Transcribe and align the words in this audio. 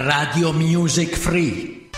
Radio 0.00 0.52
Music 0.52 1.16
Free. 1.16 1.90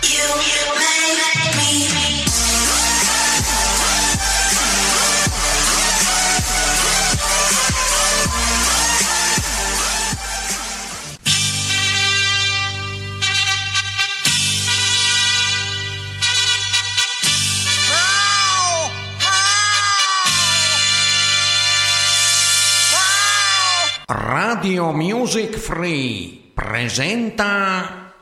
Radio 24.07 24.93
Music 24.93 25.59
Free 25.59 26.50
presenta 26.61 28.13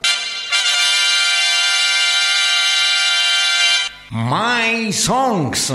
My 4.11 4.93
Songs. 4.93 5.71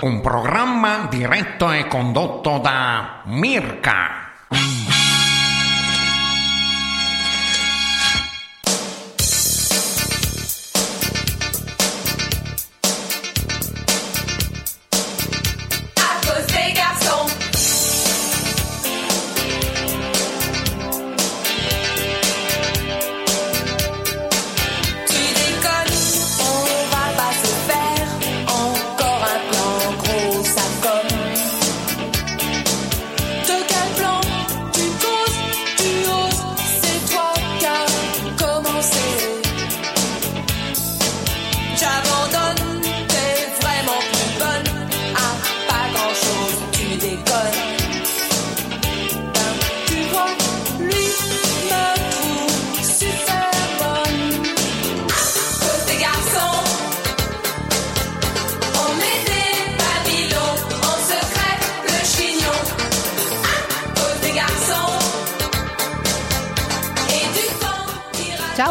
Un 0.00 0.20
programma 0.20 1.06
diretto 1.08 1.70
e 1.70 1.86
condotto 1.86 2.58
da 2.58 3.20
Mirka. 3.26 4.25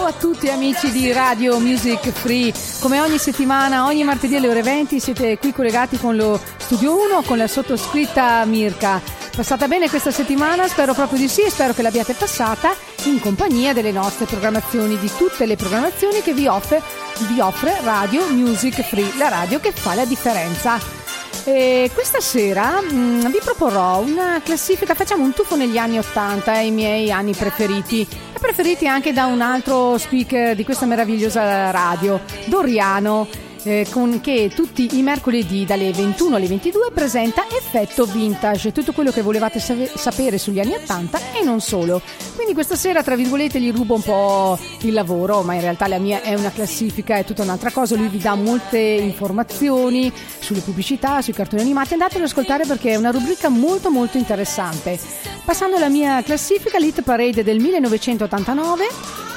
Ciao 0.05 0.13
a 0.13 0.19
tutti 0.19 0.51
amici 0.51 0.91
di 0.91 1.11
Radio 1.11 1.57
Music 1.57 2.11
Free, 2.11 2.53
come 2.79 3.01
ogni 3.01 3.17
settimana, 3.17 3.85
ogni 3.85 4.03
martedì 4.03 4.35
alle 4.35 4.49
ore 4.49 4.61
20 4.61 4.99
siete 4.99 5.39
qui 5.39 5.51
collegati 5.51 5.97
con 5.97 6.15
lo 6.15 6.39
Studio 6.57 6.93
1 6.93 7.23
con 7.23 7.39
la 7.39 7.47
sottoscritta 7.47 8.45
Mirka. 8.45 9.01
Passata 9.35 9.67
bene 9.67 9.89
questa 9.89 10.11
settimana? 10.11 10.67
Spero 10.67 10.93
proprio 10.93 11.17
di 11.17 11.27
sì 11.27 11.41
e 11.41 11.49
spero 11.49 11.73
che 11.73 11.81
l'abbiate 11.81 12.13
passata 12.13 12.75
in 13.05 13.19
compagnia 13.19 13.73
delle 13.73 13.91
nostre 13.91 14.27
programmazioni, 14.27 14.95
di 14.99 15.09
tutte 15.17 15.47
le 15.47 15.55
programmazioni 15.55 16.21
che 16.21 16.35
vi 16.35 16.45
offre, 16.45 16.83
vi 17.27 17.39
offre 17.39 17.75
Radio 17.81 18.27
Music 18.29 18.83
Free, 18.83 19.17
la 19.17 19.29
radio 19.29 19.59
che 19.59 19.71
fa 19.71 19.95
la 19.95 20.05
differenza. 20.05 21.04
E 21.47 21.91
questa 21.93 22.21
sera 22.21 22.81
mm, 22.81 23.27
vi 23.27 23.39
proporrò 23.43 23.99
una 23.99 24.41
classifica, 24.43 24.95
facciamo 24.95 25.23
un 25.23 25.31
tuffo 25.31 25.55
negli 25.55 25.77
anni 25.77 25.99
80, 25.99 26.59
i 26.61 26.71
miei 26.71 27.11
anni 27.11 27.33
preferiti, 27.33 28.01
e 28.01 28.39
preferiti 28.39 28.87
anche 28.87 29.13
da 29.13 29.27
un 29.27 29.41
altro 29.41 29.95
speaker 29.99 30.55
di 30.55 30.63
questa 30.63 30.87
meravigliosa 30.87 31.69
radio, 31.69 32.19
Doriano, 32.45 33.27
eh, 33.65 33.87
con, 33.89 34.21
che 34.21 34.51
tutti 34.53 34.97
i 34.97 35.01
mercoledì 35.01 35.65
dalle 35.65 35.91
21 35.91 36.35
alle 36.35 36.47
22 36.47 36.91
presenta 36.93 37.45
Effetto 37.49 38.05
Vintage, 38.05 38.71
tutto 38.71 38.93
quello 38.93 39.11
che 39.11 39.21
volevate 39.21 39.59
sapere 39.59 40.37
sugli 40.37 40.59
anni 40.59 40.75
80 40.75 41.19
e 41.33 41.43
non 41.43 41.59
solo. 41.59 42.01
Quindi 42.35 42.53
questa 42.53 42.75
sera, 42.75 43.01
tra 43.01 43.15
virgolette, 43.15 43.59
gli 43.59 43.71
rubo 43.71 43.95
un 43.95 44.03
po' 44.03 44.59
il 44.81 44.93
lavoro, 44.93 45.41
ma 45.41 45.55
in 45.55 45.61
realtà 45.61 45.87
la 45.87 45.97
mia 45.97 46.21
è 46.21 46.35
una 46.35 46.51
classifica, 46.51 47.17
è 47.17 47.25
tutta 47.25 47.41
un'altra 47.41 47.71
cosa. 47.71 47.95
Lui 47.95 48.07
vi 48.07 48.19
dà 48.19 48.35
molte 48.35 48.77
informazioni 48.77 50.13
sulle 50.39 50.59
pubblicità, 50.59 51.21
sui 51.21 51.33
cartoni 51.33 51.61
animati. 51.61 51.93
Andatelo 51.93 52.23
ad 52.23 52.29
ascoltare 52.29 52.65
perché 52.65 52.91
è 52.91 52.95
una 52.95 53.11
rubrica 53.11 53.49
molto 53.49 53.89
molto 53.89 54.17
interessante. 54.17 54.99
Passando 55.43 55.77
alla 55.77 55.89
mia 55.89 56.21
classifica, 56.21 56.77
l'Hit 56.77 57.01
Parade 57.01 57.43
del 57.43 57.59
1989, 57.59 58.87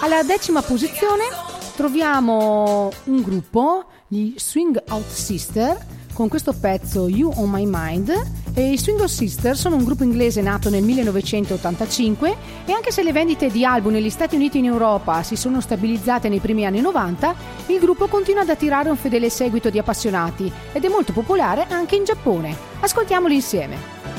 alla 0.01 0.23
decima 0.23 0.61
posizione 0.61 1.25
troviamo 1.77 2.91
un 3.05 3.23
gruppo, 3.23 3.85
gli 4.09 4.33
Swing 4.37 4.83
Out 4.89 5.07
Sister, 5.07 5.77
con 6.15 6.29
questo 6.29 6.55
pezzo 6.55 7.09
You 7.09 7.31
On 7.37 7.51
My 7.51 7.65
Mind 7.67 8.11
e 8.55 8.73
i 8.73 8.79
Swing 8.79 8.99
Out 9.01 9.09
Sister 9.09 9.57
sono 9.57 9.77
un 9.77 9.85
gruppo 9.85 10.03
inglese 10.03 10.41
nato 10.41 10.71
nel 10.71 10.83
1985 10.83 12.37
e 12.65 12.73
anche 12.73 12.91
se 12.91 13.03
le 13.03 13.13
vendite 13.13 13.51
di 13.51 13.65
album 13.65 13.93
negli 13.93 14.11
Stati 14.11 14.35
Uniti 14.35 14.57
e 14.57 14.61
in 14.61 14.67
Europa 14.67 15.23
si 15.23 15.37
sono 15.37 15.61
stabilizzate 15.61 16.31
nei 16.31 16.41
primi 16.41 16.65
anni 16.65 16.81
90, 16.81 17.35
il 17.67 17.79
gruppo 17.79 18.07
continua 18.07 18.43
ad 18.43 18.49
attirare 18.49 18.89
un 18.89 18.97
fedele 18.97 19.29
seguito 19.29 19.69
di 19.69 19.79
appassionati 19.79 20.51
ed 20.73 20.85
è 20.85 20.89
molto 20.89 21.13
popolare 21.13 21.67
anche 21.69 21.97
in 21.97 22.05
Giappone. 22.05 22.57
Ascoltiamoli 22.81 23.35
insieme. 23.35 24.18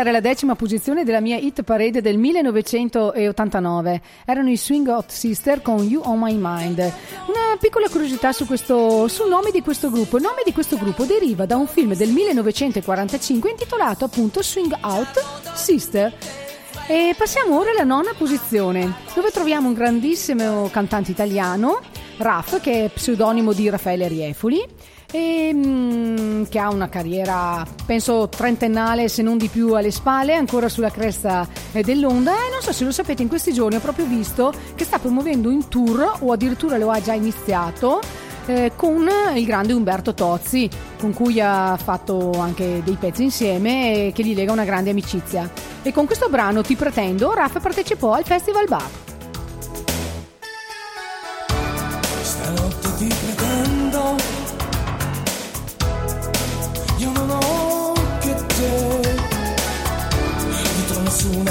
Era 0.00 0.10
la 0.10 0.20
decima 0.20 0.54
posizione 0.54 1.04
della 1.04 1.20
mia 1.20 1.36
hit 1.36 1.62
parade 1.62 2.00
del 2.00 2.16
1989. 2.16 4.00
Erano 4.24 4.50
i 4.50 4.56
Swing 4.56 4.88
Hot 4.88 5.10
Sister 5.10 5.60
con 5.60 5.82
You 5.82 6.02
On 6.04 6.18
My 6.18 6.34
Mind. 6.38 6.78
Una 6.78 7.56
piccola 7.58 7.88
curiosità 7.88 8.32
su 8.32 8.46
questo, 8.46 9.08
sul 9.08 9.28
nome 9.28 9.50
di 9.50 9.60
questo 9.60 9.90
gruppo. 9.90 10.16
Il 10.16 10.22
nome 10.22 10.42
di 10.44 10.52
questo 10.52 10.76
gruppo 10.76 11.04
deriva 11.04 11.44
da 11.44 11.56
un 11.56 11.66
film 11.66 11.94
del 11.94 12.10
1945 12.10 13.50
intitolato 13.50 14.06
appunto 14.06 14.42
Swing 14.42 14.74
Out 14.80 15.22
Sister. 15.54 16.12
E 16.86 17.14
passiamo 17.16 17.58
ora 17.58 17.70
alla 17.70 17.84
nona 17.84 18.12
posizione, 18.16 18.94
dove 19.14 19.30
troviamo 19.30 19.68
un 19.68 19.74
grandissimo 19.74 20.68
cantante 20.70 21.10
italiano, 21.10 21.78
Raff, 22.16 22.60
che 22.60 22.86
è 22.86 22.88
pseudonimo 22.88 23.52
di 23.52 23.68
Raffaele 23.68 24.08
Riefoli 24.08 24.66
e, 25.10 25.50
mm, 25.52 26.44
che 26.48 26.58
ha 26.58 26.70
una 26.70 26.88
carriera 26.88 27.66
penso 27.84 28.28
trentennale 28.28 29.08
se 29.08 29.22
non 29.22 29.38
di 29.38 29.48
più 29.48 29.74
alle 29.74 29.90
spalle 29.90 30.34
ancora 30.34 30.68
sulla 30.68 30.90
cresta 30.90 31.46
eh, 31.72 31.82
dell'onda. 31.82 32.32
E 32.32 32.50
non 32.50 32.60
so 32.60 32.72
se 32.72 32.84
lo 32.84 32.92
sapete 32.92 33.22
in 33.22 33.28
questi 33.28 33.52
giorni 33.52 33.76
ho 33.76 33.80
proprio 33.80 34.06
visto 34.06 34.52
che 34.74 34.84
sta 34.84 34.98
promuovendo 34.98 35.48
un 35.48 35.68
tour 35.68 36.18
o 36.20 36.32
addirittura 36.32 36.76
lo 36.76 36.90
ha 36.90 37.00
già 37.00 37.12
iniziato 37.12 38.00
eh, 38.46 38.72
con 38.74 39.08
il 39.34 39.44
grande 39.44 39.72
Umberto 39.72 40.14
Tozzi 40.14 40.68
con 40.98 41.12
cui 41.12 41.40
ha 41.40 41.76
fatto 41.82 42.32
anche 42.38 42.82
dei 42.84 42.96
pezzi 42.98 43.22
insieme 43.22 44.06
e 44.06 44.12
che 44.12 44.22
gli 44.22 44.34
lega 44.34 44.52
una 44.52 44.64
grande 44.64 44.90
amicizia. 44.90 45.48
E 45.82 45.92
con 45.92 46.06
questo 46.06 46.28
brano 46.28 46.62
Ti 46.62 46.74
pretendo 46.76 47.32
Raff 47.32 47.60
partecipò 47.60 48.12
al 48.12 48.24
Festival 48.24 48.66
Bar 48.68 49.09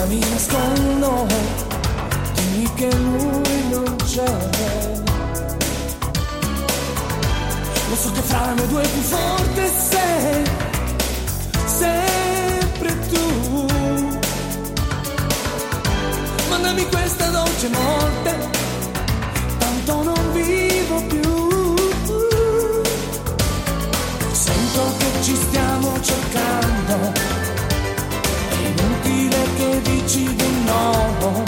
mi 0.09 0.19
nascondo, 0.19 1.27
dimmi 2.33 2.73
che 2.73 2.89
lui 2.95 3.69
non 3.69 3.95
c'è. 3.97 4.49
Lo 7.89 7.95
so 7.95 8.11
che 8.11 8.21
fra 8.21 8.53
noi 8.53 8.67
due 8.67 8.81
più 8.87 9.01
forte 9.01 9.71
sei, 9.89 10.43
sempre 11.77 12.99
tu. 13.11 13.67
Mandami 16.49 16.85
questa 16.87 17.29
dolce 17.29 17.69
morte 17.69 18.28
no. 30.69 31.43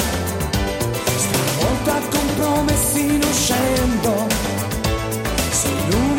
Stavolta 1.18 2.00
con 2.10 2.26
promessi 2.36 3.18
non 3.18 3.34
scendo, 3.34 4.28
sei 5.52 5.76
l'unico 5.90 6.11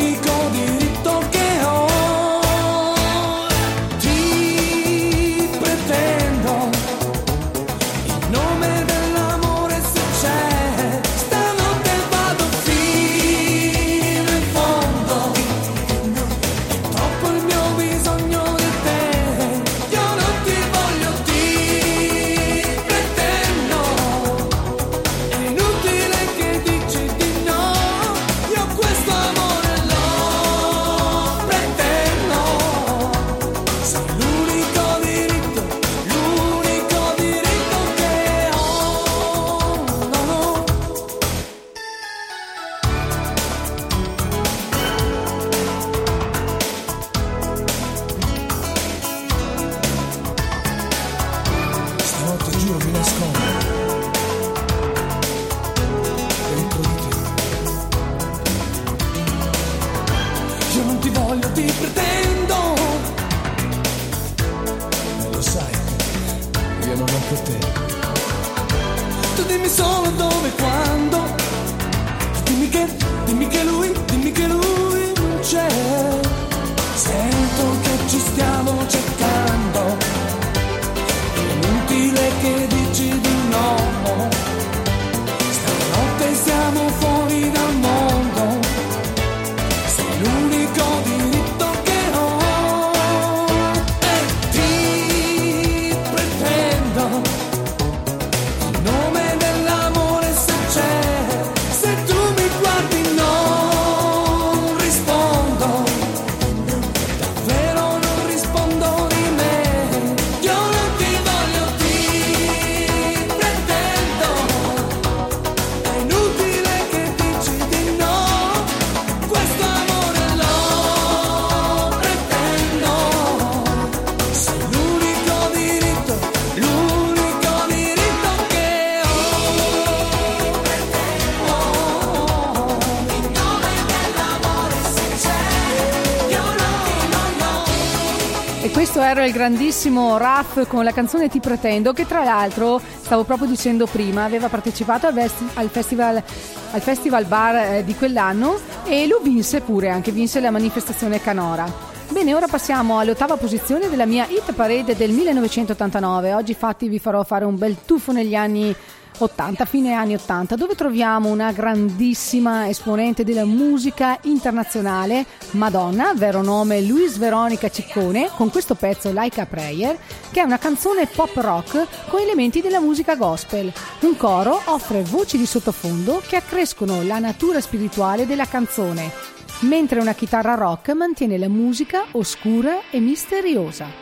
era 139.13 139.27
il 139.27 139.33
grandissimo 139.33 140.17
Raff 140.17 140.67
con 140.67 140.85
la 140.85 140.93
canzone 140.93 141.29
Ti 141.29 141.39
pretendo, 141.39 141.93
che 141.93 142.07
tra 142.07 142.25
l'altro, 142.25 142.81
stavo 143.03 143.25
proprio 143.25 143.47
dicendo 143.47 143.87
prima, 143.87 144.25
aveva 144.25 144.49
partecipato 144.49 145.07
al, 145.07 145.13
vesti- 145.13 145.47
al 145.55 145.69
festival, 145.69 146.23
al 146.71 146.81
festival 146.81 147.27
bar 147.27 147.57
eh, 147.57 147.85
di 147.85 147.95
quell'anno 147.95 148.59
e 148.85 149.07
lo 149.07 149.21
vinse 149.23 149.61
pure, 149.61 149.91
anche 149.91 150.13
vinse 150.13 150.41
la 150.41 150.51
manifestazione 150.51 151.21
Canora. 151.21 151.71
Bene, 152.09 152.35
ora 152.35 152.47
passiamo 152.47 152.99
all'ottava 152.99 153.37
posizione 153.37 153.91
della 153.91 154.07
mia 154.07 154.27
hit 154.27 154.53
parade 154.55 154.97
del 154.97 155.11
1989. 155.11 156.33
Oggi 156.33 156.53
infatti 156.53 156.89
vi 156.89 156.99
farò 156.99 157.23
fare 157.23 157.45
un 157.45 157.59
bel 157.59 157.77
tuffo 157.85 158.13
negli 158.13 158.35
anni 158.35 158.75
80, 159.19 159.65
fine 159.65 159.93
anni 159.93 160.15
80, 160.15 160.57
dove 160.57 160.75
troviamo 160.75 161.29
una 161.29 161.53
grandissima 161.53 162.69
esponente 162.69 163.25
della 163.25 163.45
musica 163.45 164.19
internazionale, 164.23 165.27
Madonna, 165.53 166.13
vero 166.15 166.43
nome 166.43 166.81
Luis 166.81 167.19
Veronica 167.19 167.69
Ciccone, 167.69 168.31
con 168.35 168.51
questo 168.51 168.75
pezzo 168.75 169.13
Like 169.13 169.41
a 169.41 169.47
Prayer, 169.47 169.99
che 170.31 170.41
è 170.41 170.45
una 170.45 170.59
canzone 170.59 171.07
pop 171.07 171.35
rock 171.37 171.87
con 172.09 172.21
elementi 172.21 172.61
della 172.61 172.81
musica 172.81 173.17
gospel. 173.17 173.73
Un 174.01 174.17
coro 174.17 174.61
offre 174.65 175.03
voci 175.03 175.37
di 175.37 175.47
sottofondo 175.47 176.23
che 176.27 176.37
accrescono 176.37 177.03
la 177.03 177.19
natura 177.19 177.61
spirituale 177.61 178.27
della 178.27 178.47
canzone, 178.47 179.13
mentre 179.61 180.01
una 180.01 180.15
chitarra 180.15 180.55
rock 180.55 180.91
mantiene 180.91 181.39
la 181.39 181.49
musica 181.49 182.05
oscura 182.13 182.81
e 182.91 182.99
misteriosa. 183.01 184.02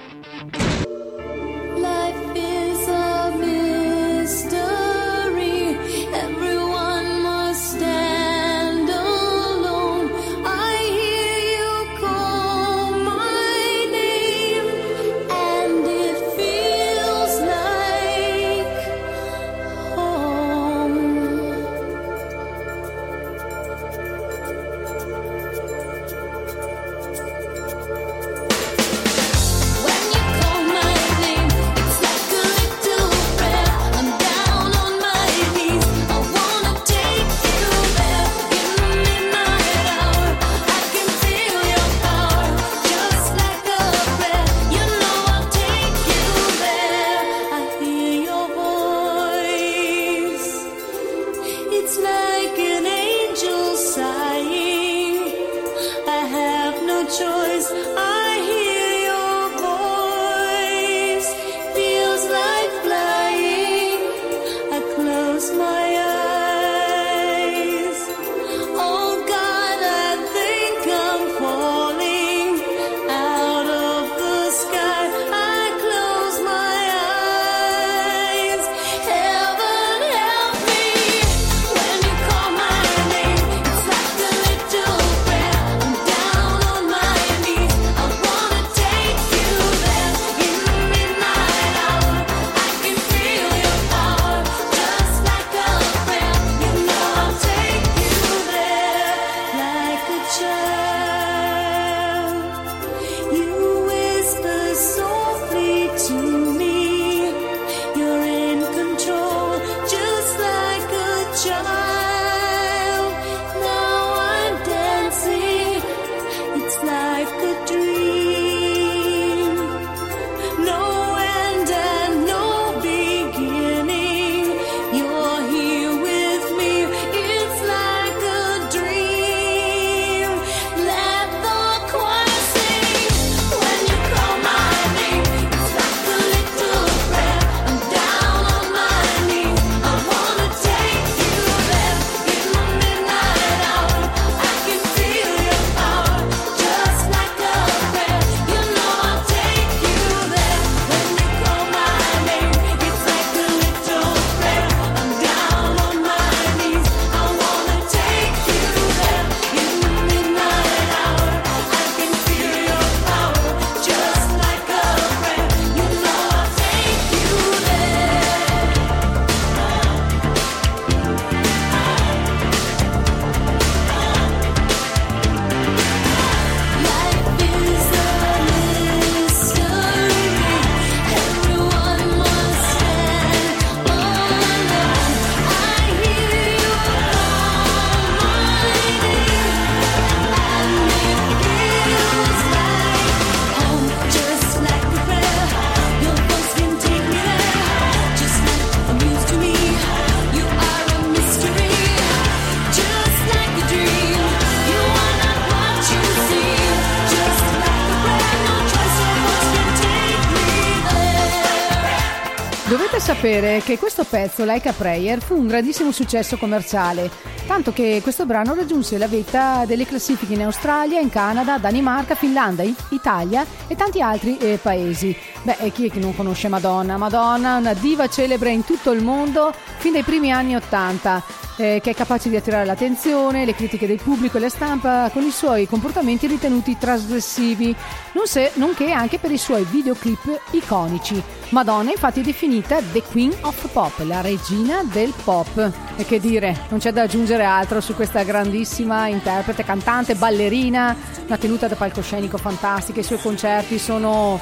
Sapere 213.20 213.60
che 213.60 213.76
questo 213.76 214.04
pezzo, 214.04 214.46
Like 214.46 214.70
a 214.70 214.72
Prayer, 214.72 215.20
fu 215.20 215.36
un 215.36 215.46
grandissimo 215.46 215.92
successo 215.92 216.38
commerciale, 216.38 217.10
tanto 217.50 217.72
che 217.72 217.98
questo 218.00 218.26
brano 218.26 218.54
raggiunse 218.54 218.96
la 218.96 219.08
vetta 219.08 219.64
delle 219.66 219.84
classifiche 219.84 220.34
in 220.34 220.42
Australia, 220.44 221.00
in 221.00 221.10
Canada, 221.10 221.58
Danimarca, 221.58 222.14
Finlandia, 222.14 222.72
Italia 222.90 223.44
e 223.66 223.74
tanti 223.74 224.00
altri 224.00 224.38
eh, 224.38 224.56
paesi. 224.62 225.16
Beh, 225.42 225.72
chi 225.72 225.86
è 225.86 225.90
che 225.90 225.98
non 225.98 226.14
conosce 226.14 226.46
Madonna? 226.46 226.96
Madonna, 226.96 227.56
una 227.56 227.74
diva 227.74 228.06
celebre 228.06 228.52
in 228.52 228.64
tutto 228.64 228.92
il 228.92 229.02
mondo 229.02 229.52
fin 229.78 229.90
dai 229.90 230.04
primi 230.04 230.30
anni 230.30 230.54
Ottanta, 230.54 231.24
eh, 231.56 231.80
che 231.82 231.90
è 231.90 231.94
capace 231.94 232.28
di 232.28 232.36
attirare 232.36 232.64
l'attenzione, 232.64 233.44
le 233.44 233.54
critiche 233.54 233.88
del 233.88 234.00
pubblico 234.00 234.36
e 234.36 234.40
la 234.40 234.48
stampa 234.48 235.10
con 235.12 235.24
i 235.24 235.32
suoi 235.32 235.66
comportamenti 235.66 236.28
ritenuti 236.28 236.78
trasgressivi, 236.78 237.74
non 238.12 238.26
se- 238.26 238.52
nonché 238.54 238.92
anche 238.92 239.18
per 239.18 239.32
i 239.32 239.38
suoi 239.38 239.64
videoclip 239.68 240.40
iconici. 240.52 241.20
Madonna 241.50 241.90
infatti 241.90 242.20
è 242.20 242.22
definita 242.22 242.78
The 242.92 243.02
Queen 243.02 243.32
of 243.40 243.68
Pop, 243.72 243.98
la 244.04 244.20
regina 244.20 244.82
del 244.84 245.12
pop. 245.24 245.70
E 245.96 246.04
che 246.04 246.20
dire, 246.20 246.66
non 246.68 246.78
c'è 246.78 246.92
da 246.92 247.02
aggiungere 247.02 247.39
altro 247.44 247.80
su 247.80 247.94
questa 247.94 248.22
grandissima 248.22 249.06
interprete, 249.08 249.64
cantante, 249.64 250.14
ballerina, 250.14 250.96
una 251.26 251.36
tenuta 251.36 251.68
da 251.68 251.76
palcoscenico 251.76 252.38
fantastica, 252.38 253.00
i 253.00 253.04
suoi 253.04 253.18
concerti 253.18 253.78
sono 253.78 254.40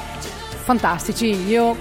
fantastici. 0.63 1.47
Io 1.47 1.75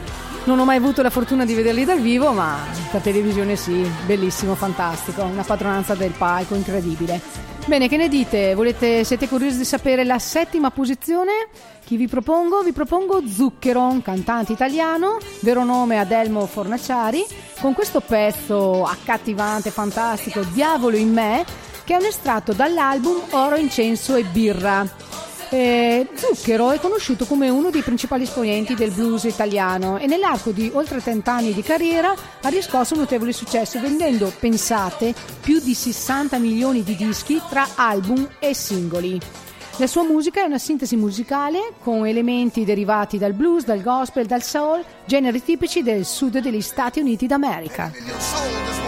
non 0.45 0.59
ho 0.59 0.65
mai 0.65 0.77
avuto 0.79 1.03
la 1.03 1.11
fortuna 1.11 1.45
di 1.45 1.55
vederli 1.55 1.85
dal 1.85 2.01
vivo, 2.01 2.33
ma 2.33 2.57
per 2.91 3.03
televisione 3.03 3.57
sì, 3.57 3.87
bellissimo, 4.07 4.55
fantastico, 4.55 5.23
una 5.23 5.43
padronanza 5.43 5.95
del 5.95 6.13
palco 6.13 6.55
incredibile. 6.55 7.58
Bene, 7.69 7.87
che 7.87 7.99
ne 7.99 8.09
dite? 8.09 8.55
Volete, 8.55 9.05
siete 9.05 9.29
curiosi 9.29 9.59
di 9.59 9.65
sapere 9.67 10.03
la 10.03 10.19
settima 10.19 10.71
posizione? 10.71 11.49
Chi 11.85 11.99
vi 11.99 12.09
propongo? 12.09 12.63
Vi 12.63 12.73
propongo 12.73 13.29
Zucchero, 13.29 13.83
un 13.83 14.01
cantante 14.01 14.53
italiano, 14.53 15.19
vero 15.41 15.65
nome 15.65 15.99
Adelmo 15.99 16.47
Fornaciari, 16.47 17.23
con 17.61 17.75
questo 17.75 18.01
pezzo 18.01 18.85
accattivante, 18.85 19.69
fantastico, 19.69 20.41
Diavolo 20.45 20.97
in 20.97 21.13
me, 21.13 21.45
che 21.85 21.93
è 21.93 21.99
un 21.99 22.07
estratto 22.07 22.55
dall'album 22.55 23.21
Oro, 23.33 23.57
Incenso 23.57 24.15
e 24.15 24.25
Birra. 24.25 24.89
Eh, 25.51 26.07
Zucchero 26.15 26.73
è 26.73 26.79
conosciuto 26.79 27.25
come 27.25 27.49
uno 27.49 27.71
dei 27.71 27.81
principali 27.81 28.25
esponenti 28.25 28.75
del 28.75 28.91
blues 28.91 29.25
italiano 29.25 29.97
e 29.97 30.07
nell'arco 30.07 30.51
di 30.51 30.71
oltre 30.75 31.01
30 31.01 31.33
anni 31.33 31.55
di 31.55 31.63
carriera 31.63 32.15
ha 32.43 32.49
riscosso 32.49 32.95
un 32.95 33.01
notevole 33.01 33.33
successo 33.33 33.81
vendendo, 33.81 34.31
pensate, 34.39 35.15
più 35.41 35.59
di 35.61 35.73
60 35.73 36.39
milioni 36.39 36.83
di 36.83 36.95
dischi 36.97 37.41
tra 37.49 37.67
album 37.77 38.29
e 38.39 38.55
singoli. 38.55 39.19
La 39.79 39.87
sua 39.87 40.03
musica 40.03 40.43
è 40.43 40.45
una 40.45 40.59
sintesi 40.59 40.97
musicale 40.97 41.73
con 41.83 42.05
elementi 42.05 42.65
derivati 42.65 43.17
dal 43.17 43.33
blues, 43.33 43.65
dal 43.65 43.81
gospel, 43.81 44.27
dal 44.27 44.43
soul, 44.43 44.85
generi 45.07 45.43
tipici 45.43 45.83
del 45.83 46.05
sud 46.05 46.41
degli 46.41 46.61
Stati 46.61 46.99
Uniti 46.99 47.27
d'America. 47.27 48.88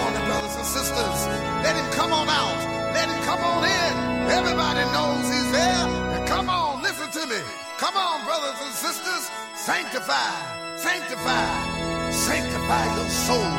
Sanctify, 9.70 10.76
sanctify, 10.76 12.10
sanctify 12.10 12.96
your 12.96 13.08
soul. 13.08 13.50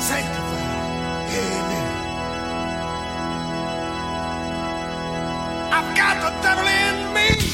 Sanctify. 0.00 0.64
Amen. 1.28 1.88
I've 5.70 5.94
got 5.94 6.22
the 6.22 6.30
devil 6.40 6.66
in 6.66 7.12
me. 7.12 7.51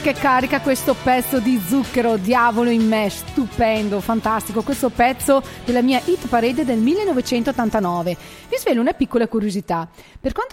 Che 0.00 0.14
carica 0.14 0.62
questo 0.62 0.94
pezzo 0.94 1.40
di 1.40 1.60
zucchero, 1.66 2.16
diavolo 2.16 2.70
in 2.70 2.86
me, 2.88 3.10
stupendo, 3.10 4.00
fantastico, 4.00 4.62
questo 4.62 4.88
pezzo 4.88 5.42
della 5.66 5.82
mia 5.82 6.00
hit 6.04 6.26
parade 6.26 6.64
del 6.64 6.78
1989. 6.78 8.16
Vi 8.48 8.56
svelo 8.56 8.80
una 8.80 8.94
piccola 8.94 9.28
curiosità. 9.28 9.88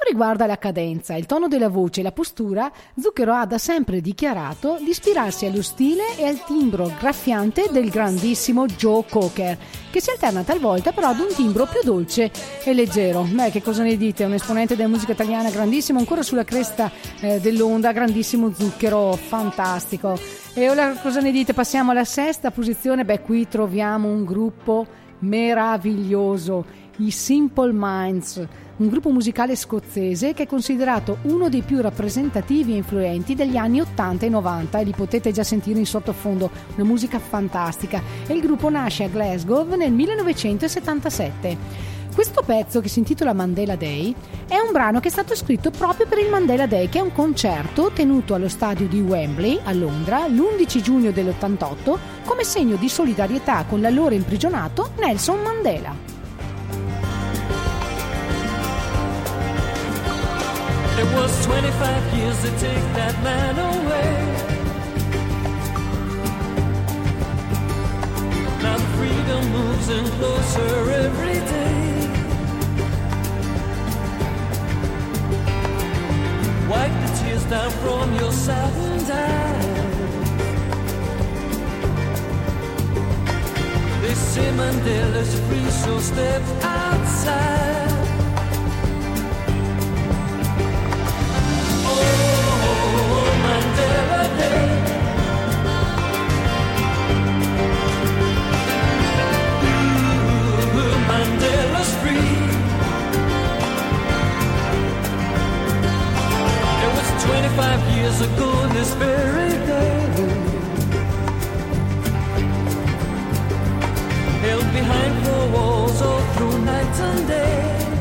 Riguarda 0.09 0.45
la 0.45 0.57
cadenza, 0.57 1.15
il 1.15 1.25
tono 1.25 1.49
della 1.49 1.67
voce 1.67 1.99
e 1.99 2.03
la 2.03 2.13
postura, 2.13 2.71
Zucchero 2.97 3.33
ha 3.33 3.45
da 3.45 3.57
sempre 3.57 3.99
dichiarato 3.99 4.77
di 4.79 4.91
ispirarsi 4.91 5.45
allo 5.45 5.61
stile 5.61 6.17
e 6.17 6.25
al 6.25 6.45
timbro 6.45 6.89
graffiante 6.97 7.65
del 7.71 7.89
grandissimo 7.89 8.65
Joe 8.67 9.03
Cocker, 9.09 9.57
che 9.91 10.01
si 10.01 10.09
alterna 10.09 10.43
talvolta 10.43 10.93
però 10.93 11.09
ad 11.09 11.19
un 11.19 11.27
timbro 11.35 11.65
più 11.65 11.81
dolce 11.83 12.31
e 12.63 12.73
leggero. 12.73 13.23
Beh, 13.29 13.51
che 13.51 13.61
cosa 13.61 13.83
ne 13.83 13.97
dite? 13.97 14.23
Un 14.23 14.33
esponente 14.33 14.77
della 14.77 14.87
musica 14.87 15.11
italiana 15.11 15.49
grandissimo, 15.49 15.99
ancora 15.99 16.23
sulla 16.23 16.45
cresta 16.45 16.89
eh, 17.19 17.41
dell'onda, 17.41 17.91
grandissimo 17.91 18.53
Zucchero, 18.53 19.11
fantastico. 19.11 20.17
E 20.53 20.69
ora 20.69 20.93
cosa 21.01 21.19
ne 21.19 21.31
dite? 21.31 21.53
Passiamo 21.53 21.91
alla 21.91 22.05
sesta 22.05 22.49
posizione. 22.51 23.03
Beh, 23.03 23.19
qui 23.19 23.47
troviamo 23.49 24.07
un 24.07 24.23
gruppo 24.23 24.87
meraviglioso, 25.19 26.65
i 26.97 27.11
Simple 27.11 27.71
Minds, 27.73 28.47
un 28.77 28.89
gruppo 28.89 29.09
musicale 29.09 29.55
scozzese 29.55 30.33
che 30.33 30.43
è 30.43 30.47
considerato 30.47 31.17
uno 31.23 31.49
dei 31.49 31.61
più 31.61 31.81
rappresentativi 31.81 32.73
e 32.73 32.77
influenti 32.77 33.33
degli 33.33 33.57
anni 33.57 33.81
80 33.81 34.25
e 34.25 34.29
90 34.29 34.79
e 34.79 34.83
li 34.83 34.93
potete 34.95 35.31
già 35.31 35.43
sentire 35.43 35.79
in 35.79 35.85
sottofondo, 35.85 36.49
una 36.75 36.85
musica 36.85 37.19
fantastica. 37.19 38.01
E 38.27 38.33
il 38.33 38.41
gruppo 38.41 38.69
nasce 38.69 39.05
a 39.05 39.07
Glasgow 39.07 39.75
nel 39.75 39.91
1977. 39.91 41.85
Questo 42.13 42.41
pezzo, 42.43 42.81
che 42.81 42.89
si 42.89 42.97
intitola 42.97 43.33
Mandela 43.33 43.75
Day, 43.75 44.13
è 44.47 44.57
un 44.57 44.71
brano 44.71 44.99
che 44.99 45.07
è 45.07 45.11
stato 45.11 45.35
scritto 45.35 45.69
proprio 45.69 46.07
per 46.07 46.17
il 46.17 46.29
Mandela 46.29 46.65
Day, 46.65 46.89
che 46.89 46.97
è 46.97 47.01
un 47.01 47.11
concerto 47.11 47.91
tenuto 47.93 48.33
allo 48.33 48.49
stadio 48.49 48.87
di 48.87 48.99
Wembley 48.99 49.59
a 49.63 49.73
Londra 49.73 50.27
l'11 50.27 50.81
giugno 50.81 51.11
dell'88 51.11 51.97
come 52.25 52.43
segno 52.43 52.75
di 52.75 52.89
solidarietà 52.89 53.65
con 53.67 53.81
l'allora 53.81 54.15
imprigionato 54.15 54.93
Nelson 54.97 55.41
Mandela. 55.41 56.16
Was 61.17 61.45
25 61.45 62.13
years 62.17 62.37
to 62.43 62.51
take 62.65 62.85
that 62.99 63.15
man 63.23 63.55
away. 63.71 64.13
Now 68.63 68.77
the 68.83 68.89
freedom 68.97 69.43
moves 69.57 69.87
in 69.97 70.05
closer 70.17 70.73
every 71.05 71.39
day. 71.53 71.77
Wipe 76.71 76.95
the 77.03 77.09
tears 77.19 77.45
down 77.45 77.71
from 77.81 78.07
your 78.19 78.33
saddened 78.45 79.09
eyes. 79.09 79.87
They 84.01 84.15
say 84.31 84.47
Mandela's 84.59 85.33
free, 85.45 85.69
so 85.83 85.99
step 85.99 86.43
outside. 86.61 87.96
Behind 114.77 115.25
four 115.25 115.49
walls 115.49 116.01
all 116.01 116.21
through 116.33 116.57
night 116.59 116.99
and 116.99 117.27
day. 117.27 117.96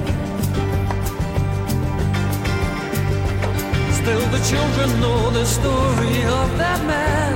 Still 4.07 4.29
the 4.31 4.39
children 4.39 5.01
know 5.01 5.31
the 5.31 5.45
story 5.45 6.23
of 6.41 6.59
that 6.59 6.81
man. 6.87 7.33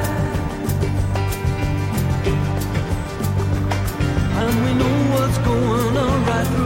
And 4.38 4.54
we 4.64 4.72
know 4.78 4.96
what's 5.14 5.38
going 5.38 5.96
on 5.96 6.26
right 6.26 6.60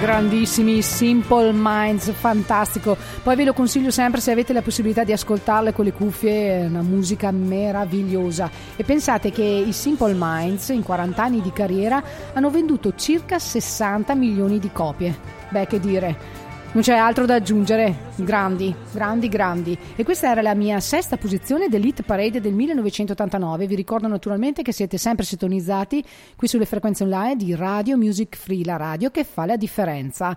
Grandissimi 0.00 0.80
Simple 0.80 1.52
Minds, 1.52 2.10
fantastico. 2.12 2.96
Poi 3.22 3.36
ve 3.36 3.44
lo 3.44 3.52
consiglio 3.52 3.90
sempre 3.90 4.22
se 4.22 4.30
avete 4.30 4.54
la 4.54 4.62
possibilità 4.62 5.04
di 5.04 5.12
ascoltarle 5.12 5.74
con 5.74 5.84
le 5.84 5.92
cuffie, 5.92 6.60
è 6.60 6.64
una 6.64 6.80
musica 6.80 7.30
meravigliosa. 7.30 8.50
E 8.76 8.82
pensate 8.82 9.30
che 9.30 9.42
i 9.44 9.72
Simple 9.74 10.14
Minds 10.16 10.70
in 10.70 10.82
40 10.82 11.22
anni 11.22 11.42
di 11.42 11.52
carriera 11.52 12.02
hanno 12.32 12.48
venduto 12.48 12.94
circa 12.96 13.38
60 13.38 14.14
milioni 14.14 14.58
di 14.58 14.70
copie. 14.72 15.14
Beh, 15.50 15.66
che 15.66 15.78
dire. 15.78 16.39
Non 16.72 16.84
c'è 16.84 16.94
altro 16.94 17.26
da 17.26 17.34
aggiungere, 17.34 18.12
grandi, 18.14 18.72
grandi, 18.92 19.28
grandi. 19.28 19.76
E 19.96 20.04
questa 20.04 20.30
era 20.30 20.40
la 20.40 20.54
mia 20.54 20.78
sesta 20.78 21.16
posizione 21.16 21.68
dell'Hit 21.68 22.02
Parade 22.02 22.40
del 22.40 22.54
1989. 22.54 23.66
Vi 23.66 23.74
ricordo 23.74 24.06
naturalmente 24.06 24.62
che 24.62 24.70
siete 24.70 24.96
sempre 24.96 25.24
sintonizzati 25.24 26.04
qui 26.36 26.46
sulle 26.46 26.66
frequenze 26.66 27.02
online 27.02 27.34
di 27.34 27.56
Radio 27.56 27.96
Music 27.96 28.36
Free, 28.36 28.64
la 28.64 28.76
radio 28.76 29.10
che 29.10 29.24
fa 29.24 29.46
la 29.46 29.56
differenza. 29.56 30.36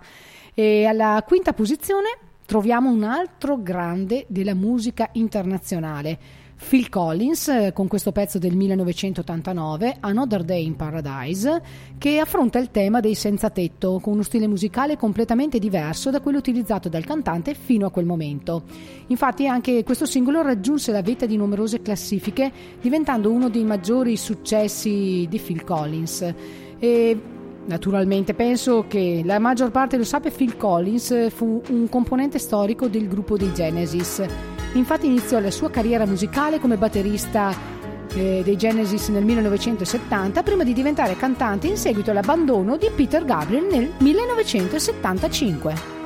E 0.52 0.86
alla 0.86 1.22
quinta 1.24 1.52
posizione 1.52 2.08
troviamo 2.44 2.90
un 2.90 3.04
altro 3.04 3.62
grande 3.62 4.24
della 4.26 4.54
musica 4.54 5.10
internazionale. 5.12 6.18
Phil 6.66 6.88
Collins 6.88 7.48
eh, 7.48 7.72
con 7.74 7.88
questo 7.88 8.10
pezzo 8.10 8.38
del 8.38 8.56
1989, 8.56 9.96
Another 10.00 10.42
Day 10.42 10.64
in 10.64 10.76
Paradise, 10.76 11.62
che 11.98 12.18
affronta 12.18 12.58
il 12.58 12.70
tema 12.70 13.00
dei 13.00 13.14
senza 13.14 13.50
tetto 13.50 14.00
con 14.00 14.14
uno 14.14 14.22
stile 14.22 14.48
musicale 14.48 14.96
completamente 14.96 15.58
diverso 15.58 16.10
da 16.10 16.20
quello 16.20 16.38
utilizzato 16.38 16.88
dal 16.88 17.04
cantante 17.04 17.54
fino 17.54 17.86
a 17.86 17.90
quel 17.90 18.06
momento. 18.06 18.62
Infatti 19.08 19.46
anche 19.46 19.84
questo 19.84 20.06
singolo 20.06 20.42
raggiunse 20.42 20.90
la 20.90 21.02
vetta 21.02 21.26
di 21.26 21.36
numerose 21.36 21.82
classifiche, 21.82 22.50
diventando 22.80 23.30
uno 23.30 23.50
dei 23.50 23.64
maggiori 23.64 24.16
successi 24.16 25.26
di 25.28 25.38
Phil 25.38 25.64
Collins. 25.64 26.34
E 26.78 27.20
Naturalmente 27.66 28.34
penso 28.34 28.84
che 28.86 29.22
la 29.24 29.38
maggior 29.38 29.70
parte 29.70 29.96
lo 29.96 30.04
sappia 30.04 30.30
Phil 30.30 30.58
Collins 30.58 31.30
fu 31.30 31.62
un 31.70 31.88
componente 31.88 32.38
storico 32.38 32.88
del 32.88 33.08
gruppo 33.08 33.38
dei 33.38 33.54
Genesis. 33.54 34.53
Infatti 34.74 35.06
iniziò 35.06 35.40
la 35.40 35.50
sua 35.50 35.70
carriera 35.70 36.06
musicale 36.06 36.60
come 36.60 36.76
batterista 36.76 37.74
eh, 38.14 38.42
dei 38.44 38.56
Genesis 38.56 39.08
nel 39.08 39.24
1970 39.24 40.42
prima 40.42 40.64
di 40.64 40.72
diventare 40.72 41.16
cantante 41.16 41.66
in 41.66 41.76
seguito 41.76 42.10
all'abbandono 42.10 42.76
di 42.76 42.90
Peter 42.94 43.24
Gabriel 43.24 43.66
nel 43.70 43.92
1975. 43.98 46.03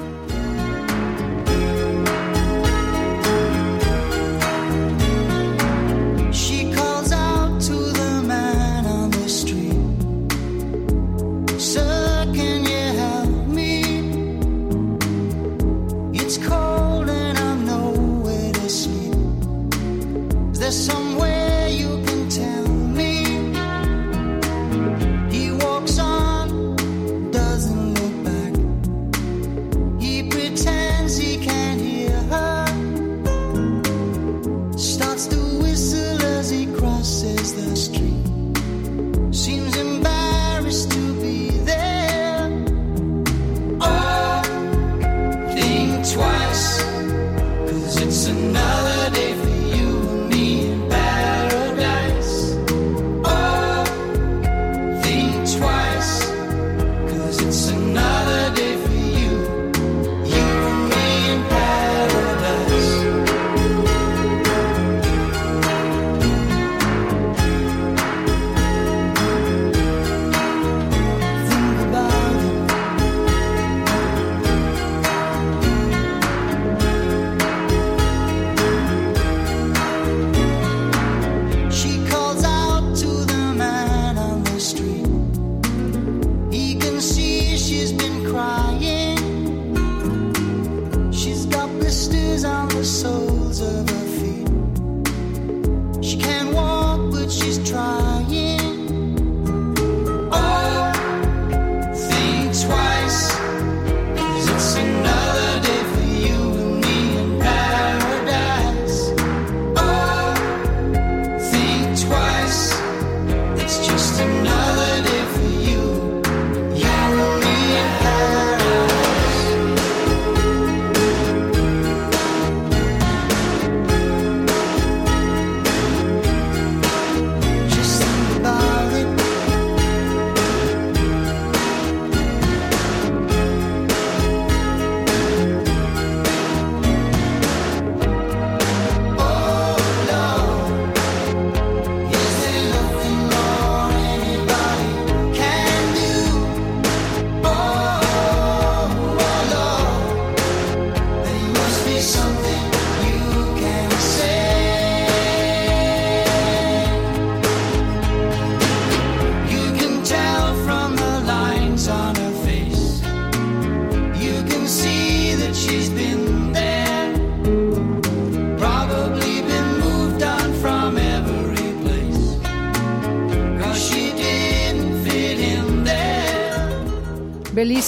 there's 20.69 21.38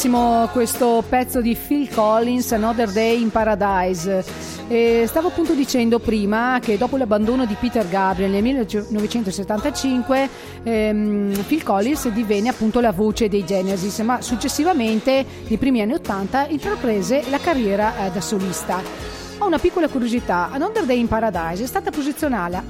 Bellissimo 0.00 0.48
questo 0.50 1.04
pezzo 1.06 1.42
di 1.42 1.54
Phil 1.54 1.90
Collins, 1.90 2.52
Another 2.52 2.90
Day 2.90 3.20
in 3.20 3.28
Paradise. 3.28 4.24
E 4.66 5.04
stavo 5.06 5.28
appunto 5.28 5.52
dicendo 5.52 5.98
prima 5.98 6.58
che 6.58 6.78
dopo 6.78 6.96
l'abbandono 6.96 7.44
di 7.44 7.54
Peter 7.60 7.86
Gabriel 7.86 8.30
nel 8.30 8.42
1975 8.42 10.28
ehm, 10.62 11.44
Phil 11.46 11.62
Collins 11.62 12.08
divenne 12.08 12.48
appunto 12.48 12.80
la 12.80 12.92
voce 12.92 13.28
dei 13.28 13.44
Genesis, 13.44 13.98
ma 13.98 14.22
successivamente, 14.22 15.22
nei 15.46 15.58
primi 15.58 15.82
anni 15.82 15.92
80, 15.92 16.46
intraprese 16.46 17.24
la 17.28 17.38
carriera 17.38 18.06
eh, 18.06 18.10
da 18.10 18.22
solista. 18.22 18.99
Una 19.50 19.58
piccola 19.58 19.88
curiosità, 19.88 20.48
Another 20.52 20.84
Day 20.84 21.00
in 21.00 21.08
Paradise 21.08 21.64
è 21.64 21.66
stata 21.66 21.90
posizionata, 21.90 22.62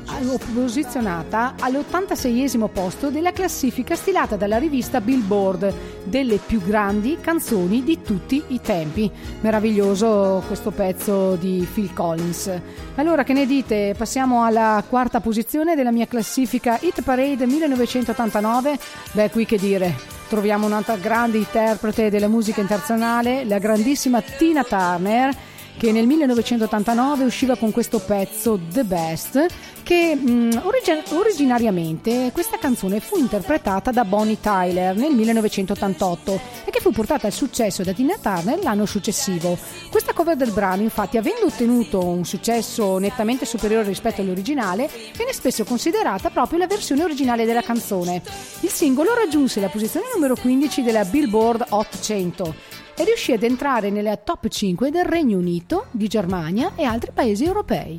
posizionata 0.55 1.53
all'86esimo 1.61 2.71
posto 2.73 3.11
della 3.11 3.33
classifica 3.33 3.95
stilata 3.95 4.37
dalla 4.37 4.57
rivista 4.57 5.03
Billboard 5.03 5.75
delle 6.05 6.39
più 6.39 6.63
grandi 6.63 7.19
canzoni 7.21 7.85
di 7.85 8.01
tutti 8.01 8.43
i 8.47 8.63
tempi. 8.63 9.11
Meraviglioso 9.43 10.43
questo 10.47 10.71
pezzo 10.71 11.37
di 11.37 11.69
Phil 11.71 11.93
Collins. 11.93 12.51
Allora, 12.95 13.25
che 13.25 13.35
ne 13.35 13.45
dite? 13.45 13.95
Passiamo 13.95 14.45
alla 14.45 14.83
quarta 14.89 15.21
posizione 15.21 15.77
della 15.77 15.93
mia 15.93 16.07
classifica 16.07 16.79
Hit 16.81 17.03
Parade 17.03 17.45
1989. 17.45 18.79
Beh, 19.13 19.29
qui 19.29 19.45
che 19.45 19.59
dire. 19.59 19.95
Troviamo 20.31 20.65
un'altra 20.65 20.97
grande 20.97 21.37
interprete 21.37 22.09
della 22.09 22.29
musica 22.29 22.63
internazionale, 22.63 23.45
la 23.45 23.59
grandissima 23.59 24.23
Tina 24.23 24.65
Turner 24.65 25.49
che 25.77 25.93
nel 25.93 26.07
1989 26.07 27.25
usciva 27.25 27.57
con 27.57 27.71
questo 27.73 27.99
pezzo 27.99 28.59
The 28.71 28.85
Best 28.85 29.47
che 29.83 30.15
mh, 30.15 30.63
origi- 30.65 31.15
originariamente 31.15 32.31
questa 32.33 32.59
canzone 32.59 33.01
fu 33.01 33.17
interpretata 33.17 33.91
da 33.91 34.05
Bonnie 34.05 34.39
Tyler 34.41 34.95
nel 34.95 35.13
1988 35.13 36.41
e 36.65 36.71
che 36.71 36.81
fu 36.81 36.91
portata 36.91 37.27
al 37.27 37.33
successo 37.33 37.83
da 37.83 37.93
Tina 37.93 38.17
Turner 38.21 38.63
l'anno 38.63 38.87
successivo. 38.87 39.59
Questa 39.91 40.13
cover 40.13 40.37
del 40.37 40.53
brano 40.53 40.83
infatti 40.83 41.17
avendo 41.17 41.47
ottenuto 41.47 42.05
un 42.05 42.25
successo 42.25 42.99
nettamente 42.99 43.45
superiore 43.45 43.89
rispetto 43.89 44.21
all'originale 44.21 44.89
viene 45.17 45.33
spesso 45.33 45.65
considerata 45.65 46.31
proprio 46.31 46.59
la 46.59 46.67
versione 46.67 47.03
originale 47.03 47.45
della 47.45 47.63
canzone. 47.63 48.23
Il 48.61 48.71
singolo 48.71 49.15
raggiunse 49.15 49.61
la 49.61 49.69
posizione 49.69 50.07
numero 50.15 50.37
15 50.37 50.83
della 50.83 51.05
Billboard 51.05 51.67
Hot 51.71 51.99
100 52.01 52.55
e 52.97 53.05
riuscì 53.05 53.33
ad 53.33 53.43
entrare 53.43 53.91
nella 53.91 54.17
top 54.17 54.49
5 54.49 54.91
del 54.91 55.05
Regno 55.05 55.39
Unito, 55.39 55.87
di 55.91 56.09
Germania 56.09 56.73
e 56.75 56.85
altri 56.85 57.11
paesi 57.13 57.45
europei. 57.45 57.99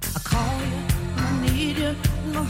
I 0.00 0.20
call 0.22 0.60
you, 0.60 0.82
I 1.16 1.50
need 1.50 1.78
you, 1.78 1.94
my 2.32 2.46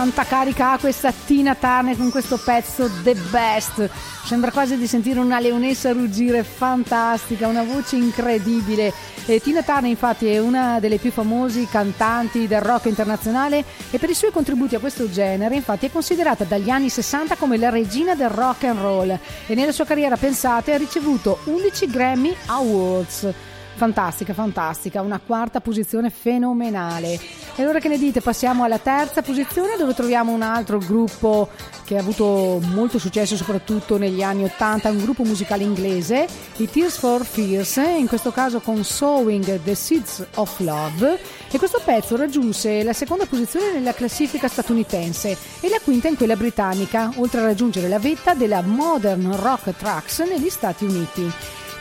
quanta 0.00 0.24
carica 0.24 0.72
ha 0.72 0.78
questa 0.78 1.12
Tina 1.12 1.54
Turner 1.54 1.94
con 1.94 2.10
questo 2.10 2.38
pezzo 2.42 2.88
The 3.02 3.14
Best. 3.28 3.86
Sembra 4.24 4.50
quasi 4.50 4.78
di 4.78 4.86
sentire 4.86 5.20
una 5.20 5.38
leonessa 5.38 5.92
ruggire 5.92 6.42
fantastica, 6.42 7.46
una 7.46 7.64
voce 7.64 7.96
incredibile. 7.96 8.94
E 9.26 9.42
Tina 9.42 9.62
Turner 9.62 9.90
infatti 9.90 10.26
è 10.26 10.38
una 10.38 10.80
delle 10.80 10.96
più 10.96 11.10
famosi 11.10 11.66
cantanti 11.70 12.46
del 12.46 12.62
rock 12.62 12.86
internazionale 12.86 13.62
e 13.90 13.98
per 13.98 14.08
i 14.08 14.14
suoi 14.14 14.32
contributi 14.32 14.74
a 14.74 14.78
questo 14.78 15.10
genere 15.10 15.56
infatti 15.56 15.84
è 15.84 15.92
considerata 15.92 16.44
dagli 16.44 16.70
anni 16.70 16.88
60 16.88 17.36
come 17.36 17.58
la 17.58 17.68
regina 17.68 18.14
del 18.14 18.30
rock 18.30 18.64
and 18.64 18.80
roll 18.80 19.10
e 19.46 19.54
nella 19.54 19.72
sua 19.72 19.84
carriera 19.84 20.16
pensate 20.16 20.72
ha 20.72 20.78
ricevuto 20.78 21.40
11 21.44 21.86
Grammy 21.88 22.34
Awards. 22.46 23.34
Fantastica, 23.80 24.34
fantastica, 24.34 25.00
una 25.00 25.18
quarta 25.24 25.62
posizione 25.62 26.10
fenomenale. 26.10 27.18
E 27.56 27.62
allora 27.62 27.78
che 27.78 27.88
ne 27.88 27.96
dite? 27.96 28.20
Passiamo 28.20 28.62
alla 28.62 28.76
terza 28.76 29.22
posizione 29.22 29.78
dove 29.78 29.94
troviamo 29.94 30.32
un 30.32 30.42
altro 30.42 30.76
gruppo 30.76 31.48
che 31.86 31.96
ha 31.96 32.00
avuto 32.00 32.60
molto 32.74 32.98
successo 32.98 33.36
soprattutto 33.36 33.96
negli 33.96 34.22
anni 34.22 34.44
80, 34.44 34.90
un 34.90 34.98
gruppo 34.98 35.24
musicale 35.24 35.62
inglese, 35.62 36.28
i 36.56 36.68
Tears 36.68 36.98
for 36.98 37.24
Fears, 37.24 37.76
in 37.76 38.06
questo 38.06 38.32
caso 38.32 38.60
con 38.60 38.84
Sowing 38.84 39.62
the 39.62 39.74
Seeds 39.74 40.26
of 40.34 40.60
Love 40.60 41.18
e 41.50 41.56
questo 41.56 41.80
pezzo 41.82 42.16
raggiunse 42.16 42.82
la 42.82 42.92
seconda 42.92 43.24
posizione 43.24 43.72
nella 43.72 43.94
classifica 43.94 44.46
statunitense 44.46 45.34
e 45.60 45.70
la 45.70 45.80
quinta 45.82 46.06
in 46.06 46.16
quella 46.16 46.36
britannica, 46.36 47.12
oltre 47.16 47.40
a 47.40 47.44
raggiungere 47.44 47.88
la 47.88 47.98
vetta 47.98 48.34
della 48.34 48.60
Modern 48.60 49.34
Rock 49.40 49.74
Tracks 49.74 50.18
negli 50.18 50.50
Stati 50.50 50.84
Uniti. 50.84 51.32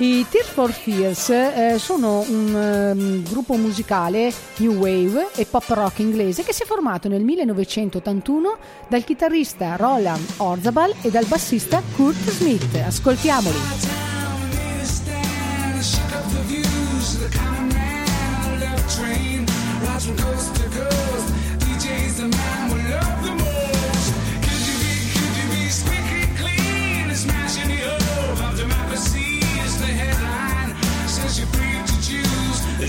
I 0.02 0.26
Tears 0.30 0.48
for 0.48 0.72
Fears 0.72 1.28
eh, 1.28 1.76
sono 1.78 2.24
un 2.30 2.56
ehm, 2.56 3.24
gruppo 3.24 3.56
musicale 3.58 4.32
new 4.58 4.76
wave 4.76 5.28
e 5.36 5.46
pop 5.46 5.68
rock 5.68 6.00
inglese 6.00 6.44
che 6.44 6.54
si 6.54 6.64
è 6.64 6.66
formato 6.66 7.10
nel 7.10 7.22
1981 7.22 8.58
dal 8.88 9.04
chitarrista 9.04 9.76
Roland 9.76 10.26
Orzabal 10.38 10.96
e 11.02 11.12
dal 11.12 11.26
bassista 11.26 11.82
Kurt 11.96 12.30
Smith. 12.30 12.76
Ascoltiamoli. 12.76 13.58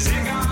Sing 0.01 0.27
it? 0.27 0.50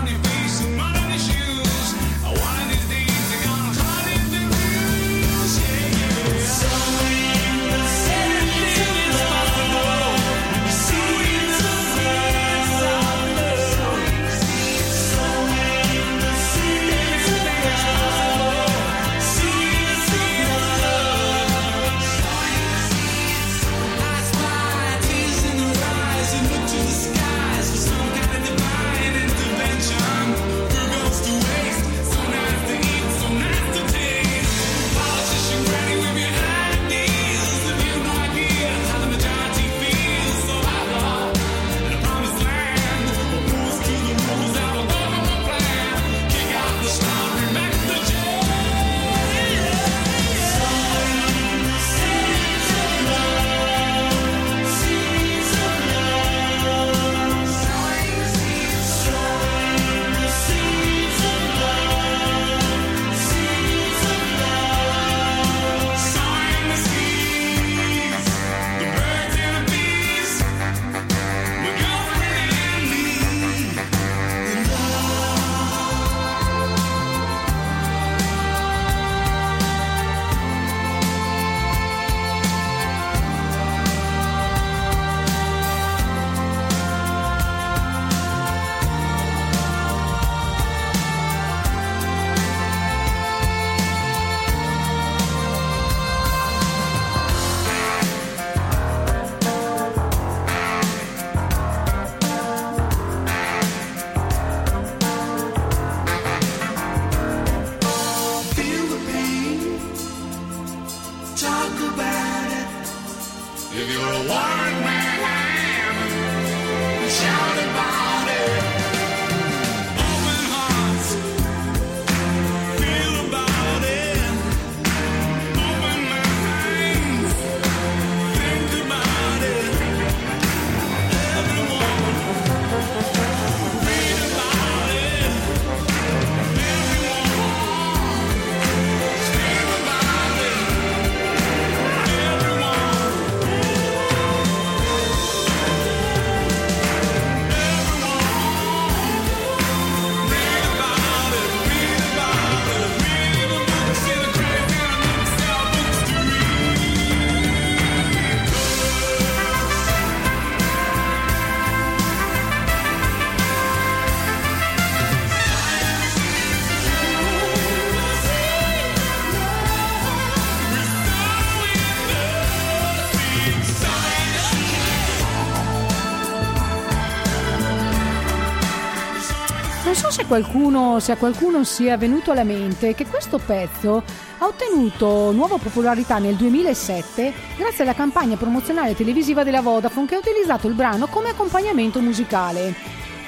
Qualcuno, 180.29 181.01
se 181.01 181.13
a 181.13 181.17
qualcuno 181.17 181.65
sia 181.65 181.97
venuto 181.97 182.31
alla 182.33 182.45
mente 182.45 182.95
che 182.95 183.07
questo 183.07 183.39
pezzo 183.39 184.05
ha 184.39 184.47
ottenuto 184.47 185.33
nuova 185.33 185.57
popolarità 185.57 186.19
nel 186.19 186.35
2007 186.35 187.33
grazie 187.57 187.83
alla 187.83 187.95
campagna 187.95 188.37
promozionale 188.37 188.95
televisiva 188.95 189.43
della 189.43 189.63
Vodafone 189.63 190.07
che 190.07 190.15
ha 190.17 190.19
utilizzato 190.19 190.69
il 190.69 190.75
brano 190.75 191.07
come 191.07 191.31
accompagnamento 191.31 192.01
musicale. 192.01 192.75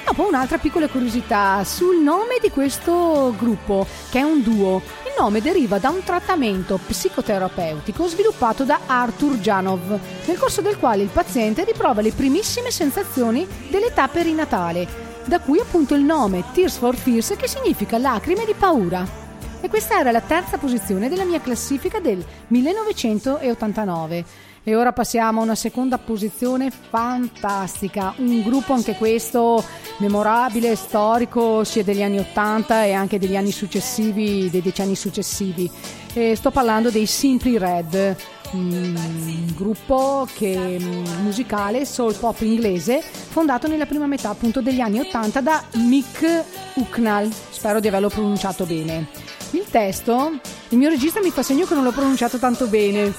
Dopo 0.05 0.27
un'altra 0.27 0.59
piccola 0.59 0.87
curiosità 0.87 1.63
sul 1.63 1.97
nome 1.97 2.37
di 2.39 2.51
questo 2.51 3.33
gruppo, 3.37 3.85
che 4.09 4.19
è 4.19 4.23
un 4.23 4.43
duo. 4.43 4.81
Il 5.05 5.13
nome 5.17 5.41
deriva 5.41 5.79
da 5.79 5.89
un 5.89 6.03
trattamento 6.03 6.79
psicoterapeutico 6.85 8.07
sviluppato 8.07 8.63
da 8.63 8.81
Arthur 8.85 9.37
Janov, 9.37 9.99
nel 10.25 10.37
corso 10.37 10.61
del 10.61 10.77
quale 10.77 11.03
il 11.03 11.09
paziente 11.09 11.63
riprova 11.63 12.01
le 12.01 12.11
primissime 12.11 12.71
sensazioni 12.71 13.47
dell'età 13.69 14.07
perinatale, 14.07 15.10
da 15.25 15.39
cui 15.39 15.59
appunto 15.59 15.95
il 15.95 16.03
nome 16.03 16.43
Tears 16.53 16.77
for 16.77 16.95
Fears 16.95 17.35
che 17.37 17.47
significa 17.47 17.97
lacrime 17.97 18.45
di 18.45 18.53
paura. 18.57 19.19
e 19.63 19.69
questa 19.69 19.99
era 19.99 20.11
la 20.11 20.21
terza 20.21 20.57
posizione 20.57 21.07
della 21.07 21.23
mia 21.23 21.39
classifica 21.39 21.99
del 21.99 22.25
1989. 22.47 24.25
E 24.63 24.75
ora 24.75 24.91
passiamo 24.93 25.39
a 25.39 25.43
una 25.43 25.55
seconda 25.55 25.97
posizione 25.97 26.69
fantastica, 26.69 28.13
un 28.17 28.43
gruppo 28.43 28.73
anche 28.73 28.95
questo 28.95 29.63
memorabile, 29.97 30.75
storico 30.75 31.63
sia 31.63 31.83
degli 31.83 32.03
anni 32.03 32.19
80 32.19 32.85
e 32.85 32.93
anche 32.93 33.17
degli 33.17 33.35
anni 33.35 33.51
successivi, 33.51 34.51
dei 34.51 34.61
decenni 34.61 34.95
successivi. 34.95 35.69
E 36.13 36.35
sto 36.35 36.51
parlando 36.51 36.91
dei 36.91 37.07
Simply 37.07 37.57
Red, 37.57 38.15
un 38.53 39.53
gruppo 39.55 40.27
che, 40.33 40.77
mm, 40.79 41.23
musicale 41.23 41.85
soul 41.85 42.15
pop 42.15 42.39
inglese 42.41 43.01
fondato 43.01 43.67
nella 43.67 43.85
prima 43.85 44.07
metà 44.07 44.29
appunto 44.29 44.61
degli 44.61 44.79
anni 44.79 44.99
80 44.99 45.41
da 45.41 45.63
Mick 45.75 46.43
Hucknall, 46.75 47.29
spero 47.49 47.79
di 47.79 47.87
averlo 47.87 48.09
pronunciato 48.09 48.65
bene. 48.65 49.07
Il 49.51 49.65
testo, 49.69 50.31
il 50.69 50.77
mio 50.77 50.89
regista 50.89 51.21
mi 51.21 51.31
fa 51.31 51.43
segno 51.43 51.65
che 51.65 51.73
non 51.73 51.83
l'ho 51.83 51.91
pronunciato 51.91 52.37
tanto 52.37 52.67
bene. 52.67 53.13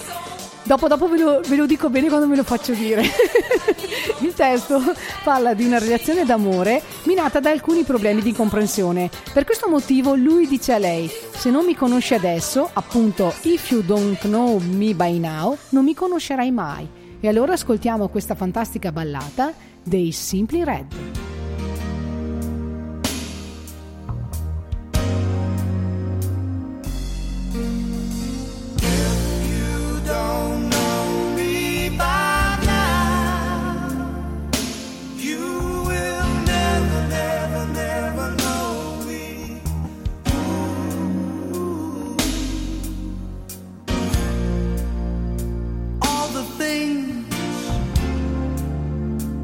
Dopo, 0.65 0.87
dopo 0.87 1.09
ve, 1.09 1.19
lo, 1.19 1.41
ve 1.47 1.57
lo 1.57 1.67
dico 1.67 1.91
bene 1.91 2.09
quando 2.09 2.27
me 2.27 2.37
lo 2.37 2.45
faccio 2.45 2.73
dire. 2.73 3.03
Il 4.33 4.39
testo 4.39 4.81
parla 5.23 5.53
di 5.53 5.67
una 5.67 5.79
relazione 5.79 6.25
d'amore 6.25 6.81
minata 7.05 7.39
da 7.39 7.51
alcuni 7.51 7.83
problemi 7.83 8.23
di 8.23 8.33
comprensione. 8.33 9.11
Per 9.31 9.45
questo 9.45 9.69
motivo 9.69 10.15
lui 10.15 10.47
dice 10.47 10.73
a 10.73 10.79
lei: 10.79 11.11
Se 11.35 11.51
non 11.51 11.67
mi 11.67 11.75
conosci 11.75 12.15
adesso, 12.15 12.71
appunto, 12.73 13.35
if 13.43 13.71
you 13.71 13.83
don't 13.83 14.19
know 14.23 14.59
me 14.59 14.95
by 14.95 15.19
now, 15.19 15.57
non 15.71 15.85
mi 15.85 15.95
conoscerai 15.95 16.51
mai. 16.51 16.89
E 17.21 17.29
allora 17.29 17.53
ascoltiamo 17.53 18.09
questa 18.09 18.35
fantastica 18.35 18.91
ballata 18.91 19.53
dei 19.83 20.13
Simply 20.13 20.65
Red. 20.65 21.32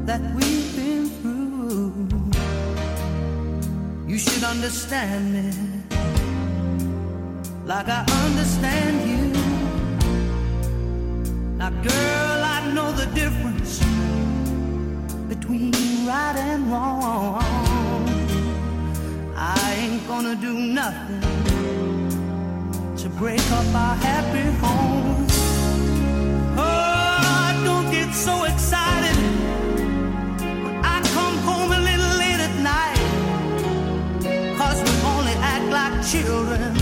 That 0.09 0.21
we've 0.33 0.75
been 0.75 1.05
through, 1.21 1.93
you 4.07 4.17
should 4.17 4.43
understand 4.43 5.23
me 5.35 5.51
like 7.63 7.87
I 7.87 8.01
understand 8.25 8.95
you. 9.07 9.25
Now, 11.59 11.69
girl, 11.69 12.39
I 12.55 12.71
know 12.73 12.91
the 12.91 13.05
difference 13.21 13.73
between 15.27 15.73
right 16.07 16.37
and 16.37 16.71
wrong. 16.71 17.43
I 19.35 19.75
ain't 19.81 20.07
gonna 20.07 20.35
do 20.35 20.53
nothing 20.81 21.21
to 22.97 23.09
break 23.21 23.45
up 23.51 23.75
our 23.75 23.95
happy 24.07 24.47
home. 24.63 25.27
Oh, 26.57 27.61
don't 27.63 27.91
get 27.91 28.11
so 28.15 28.45
excited 28.45 28.68
children 36.11 36.78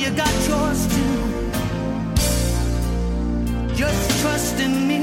You 0.00 0.10
got 0.12 0.34
yours 0.48 0.86
too. 0.94 1.16
Just 3.74 4.20
trust 4.22 4.58
in 4.58 4.88
me 4.88 5.02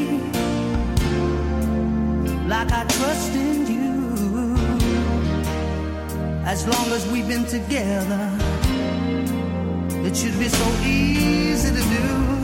like 2.47 2.71
I 2.71 2.83
trust 2.97 3.33
in 3.35 3.67
you. 3.67 4.57
As 6.45 6.65
long 6.65 6.87
as 6.97 7.07
we've 7.11 7.27
been 7.27 7.45
together, 7.45 8.31
it 10.07 10.17
should 10.17 10.39
be 10.39 10.49
so 10.49 10.67
easy 10.83 11.69
to 11.75 11.83
do. 11.95 12.36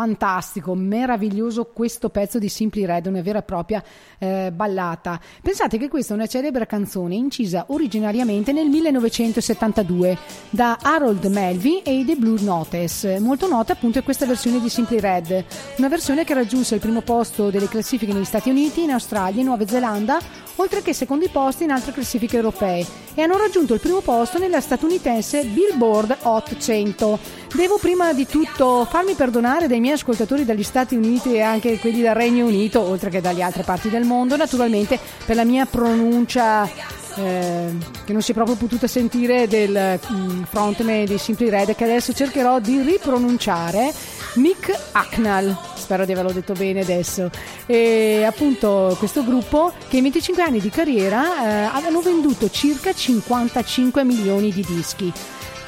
Fantastico, 0.00 0.74
meraviglioso 0.74 1.66
questo 1.74 2.08
pezzo 2.08 2.38
di 2.38 2.48
Simply 2.48 2.86
Red, 2.86 3.04
una 3.04 3.20
vera 3.20 3.40
e 3.40 3.42
propria 3.42 3.84
eh, 4.18 4.50
ballata. 4.50 5.20
Pensate 5.42 5.76
che 5.76 5.88
questa 5.88 6.14
è 6.14 6.16
una 6.16 6.26
celebre 6.26 6.64
canzone 6.64 7.16
incisa 7.16 7.66
originariamente 7.68 8.50
nel 8.52 8.68
1972 8.68 10.16
da 10.48 10.78
Harold 10.80 11.26
Melvin 11.26 11.82
e 11.84 12.02
The 12.06 12.16
Blue 12.16 12.40
Notes. 12.40 13.18
Molto 13.18 13.46
nota 13.46 13.74
appunto 13.74 13.98
è 13.98 14.02
questa 14.02 14.24
versione 14.24 14.58
di 14.58 14.70
Simply 14.70 15.00
Red, 15.00 15.44
una 15.76 15.88
versione 15.88 16.24
che 16.24 16.32
raggiunse 16.32 16.76
il 16.76 16.80
primo 16.80 17.02
posto 17.02 17.50
delle 17.50 17.68
classifiche 17.68 18.14
negli 18.14 18.24
Stati 18.24 18.48
Uniti, 18.48 18.84
in 18.84 18.92
Australia 18.92 19.42
e 19.42 19.44
Nuova 19.44 19.66
Zelanda, 19.66 20.18
oltre 20.60 20.82
che 20.82 20.92
secondi 20.92 21.28
posti 21.28 21.64
in 21.64 21.70
altre 21.70 21.92
classifiche 21.92 22.36
europee 22.36 22.86
e 23.14 23.22
hanno 23.22 23.38
raggiunto 23.38 23.74
il 23.74 23.80
primo 23.80 24.00
posto 24.00 24.38
nella 24.38 24.60
statunitense 24.60 25.44
Billboard 25.44 26.18
Hot 26.22 26.56
100. 26.56 27.18
Devo 27.54 27.78
prima 27.78 28.12
di 28.12 28.26
tutto 28.26 28.86
farmi 28.88 29.14
perdonare 29.14 29.66
dai 29.66 29.80
miei 29.80 29.94
ascoltatori 29.94 30.44
dagli 30.44 30.62
Stati 30.62 30.94
Uniti 30.94 31.34
e 31.34 31.40
anche 31.40 31.78
quelli 31.78 32.02
del 32.02 32.14
Regno 32.14 32.46
Unito, 32.46 32.80
oltre 32.80 33.10
che 33.10 33.20
dalle 33.20 33.42
altre 33.42 33.62
parti 33.62 33.88
del 33.88 34.04
mondo, 34.04 34.36
naturalmente 34.36 34.98
per 35.24 35.34
la 35.34 35.44
mia 35.44 35.66
pronuncia 35.66 36.68
eh, 37.16 37.72
che 38.04 38.12
non 38.12 38.22
si 38.22 38.30
è 38.30 38.34
proprio 38.34 38.56
potuta 38.56 38.86
sentire 38.86 39.48
del 39.48 39.98
mm, 40.12 40.42
frontman 40.44 41.04
di 41.04 41.18
Simply 41.18 41.48
Red 41.48 41.74
che 41.74 41.84
adesso 41.84 42.12
cercherò 42.12 42.60
di 42.60 42.80
ripronunciare 42.80 43.92
Mick 44.34 44.72
Hacknall. 44.92 45.56
Spero 45.74 46.04
di 46.04 46.12
averlo 46.12 46.32
detto 46.32 46.52
bene 46.52 46.80
adesso. 46.80 47.30
E 47.66 48.24
appunto 48.24 48.94
questo 48.98 49.24
gruppo 49.24 49.72
che 49.88 49.96
in 49.96 50.02
25 50.02 50.42
anni 50.42 50.60
di 50.60 50.70
carriera 50.70 51.22
eh, 51.22 51.76
avevano 51.76 52.00
venduto 52.00 52.48
circa 52.50 52.92
55 52.92 54.04
milioni 54.04 54.52
di 54.52 54.64
dischi. 54.66 55.12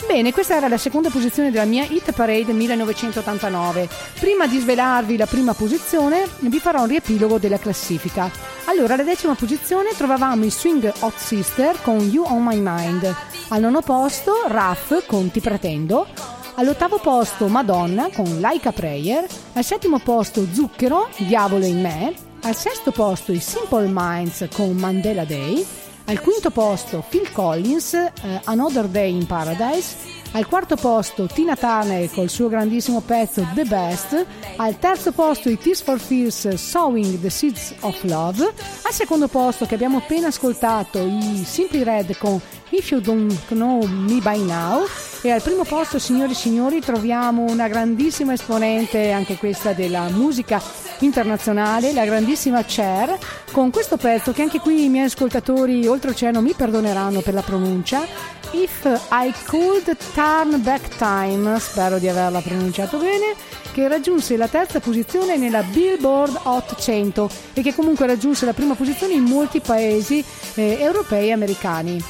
Bene, 0.06 0.32
questa 0.32 0.56
era 0.56 0.68
la 0.68 0.78
seconda 0.78 1.10
posizione 1.10 1.50
della 1.50 1.64
mia 1.64 1.84
Hit 1.84 2.12
Parade 2.12 2.52
1989. 2.52 3.88
Prima 4.18 4.46
di 4.46 4.58
svelarvi 4.58 5.16
la 5.16 5.26
prima 5.26 5.54
posizione, 5.54 6.28
vi 6.40 6.58
farò 6.58 6.82
un 6.82 6.88
riepilogo 6.88 7.38
della 7.38 7.58
classifica. 7.58 8.30
Allora, 8.64 8.94
alla 8.94 9.04
decima 9.04 9.34
posizione 9.34 9.90
trovavamo 9.96 10.44
i 10.44 10.50
Swing 10.50 10.92
Hot 11.00 11.16
Sister 11.16 11.80
con 11.82 12.00
You 12.00 12.24
On 12.26 12.42
My 12.42 12.60
Mind. 12.60 13.14
Al 13.48 13.60
nono 13.60 13.80
posto, 13.80 14.32
Raff 14.48 15.06
con 15.06 15.30
Ti 15.30 15.40
Pretendo. 15.40 16.06
All'ottavo 16.55 16.98
posto, 16.98 17.48
Madonna 17.48 18.11
con 18.11 18.38
Like 18.38 18.68
a 18.68 18.72
Prayer. 18.72 19.26
Al 19.55 19.64
settimo 19.64 19.98
posto, 19.98 20.46
Zucchero, 20.53 21.09
Diavolo 21.16 21.64
in 21.64 21.80
me. 21.80 22.14
Al 22.42 22.55
sesto 22.55 22.90
posto, 22.90 23.32
i 23.32 23.40
Simple 23.40 23.88
Minds 23.90 24.46
con 24.55 24.76
Mandela 24.76 25.24
Day. 25.24 25.64
Al 26.05 26.20
quinto 26.20 26.50
posto 26.50 27.03
Phil 27.09 27.32
Collins, 27.32 27.94
eh, 27.94 28.12
Another 28.44 28.86
Day 28.86 29.14
in 29.14 29.24
Paradise. 29.26 30.21
Al 30.35 30.47
quarto 30.47 30.76
posto 30.76 31.26
Tina 31.26 31.57
Turner 31.57 32.11
col 32.11 32.30
suo 32.30 32.49
grandissimo 32.49 33.01
pezzo 33.01 33.47
The 33.53 33.64
Best. 33.64 34.26
Al 34.57 34.78
terzo 34.78 35.12
posto 35.12 35.51
i 35.51 35.59
Tears 35.59 35.83
for 35.83 35.99
Fears 35.99 36.55
Sowing 36.55 37.20
the 37.20 37.28
Seeds 37.28 37.74
of 37.80 38.03
Love. 38.05 38.43
Al 38.83 38.93
secondo 38.93 39.28
posto 39.28 39.66
che 39.66 39.74
abbiamo 39.74 39.99
appena 39.99 40.28
ascoltato 40.28 41.01
i 41.01 41.43
Simply 41.45 41.83
Red 41.83 42.16
con 42.16 42.41
If 42.70 42.91
You 42.91 43.03
Don't 43.03 43.49
Know 43.49 43.85
Me 43.85 44.20
By 44.20 44.43
Now. 44.43 44.87
E 45.20 45.30
al 45.30 45.43
primo 45.43 45.64
posto, 45.64 45.99
signori 45.99 46.33
e 46.33 46.35
signori, 46.35 46.80
troviamo 46.80 47.45
una 47.45 47.68
grandissima 47.68 48.33
esponente, 48.33 49.11
anche 49.11 49.37
questa 49.37 49.74
della 49.74 50.09
musica 50.09 50.61
internazionale, 51.01 51.93
la 51.93 52.07
grandissima 52.07 52.64
Cher, 52.64 53.18
con 53.53 53.70
questo 53.70 53.99
pezzo 53.99 54.33
che 54.33 54.41
anche 54.41 54.61
qui 54.61 54.85
i 54.85 54.89
miei 54.89 55.05
ascoltatori 55.05 55.87
oltreoceano 55.87 56.41
mi 56.41 56.55
perdoneranno 56.55 57.20
per 57.20 57.35
la 57.35 57.43
pronuncia. 57.43 58.41
If 58.55 58.84
I 59.11 59.32
Could 59.46 59.96
Turn 60.12 60.62
Back 60.62 60.96
Time, 60.96 61.59
spero 61.59 61.98
di 61.98 62.07
averla 62.07 62.40
pronunciato 62.40 62.98
bene, 62.98 63.34
che 63.72 63.88
raggiunse 63.88 64.36
la 64.36 64.46
terza 64.46 64.78
posizione 64.78 65.38
nella 65.38 65.62
Billboard 65.62 66.38
Hot 66.42 66.78
100 66.78 67.30
e 67.55 67.62
che 67.62 67.74
comunque 67.74 68.07
raggiunse 68.07 68.44
la 68.44 68.53
prima 68.53 68.74
posizione 68.74 69.14
in 69.14 69.22
molti 69.22 69.61
paesi 69.61 70.22
eh, 70.55 70.76
europei 70.80 71.28
e 71.28 71.32
americani. 71.32 72.05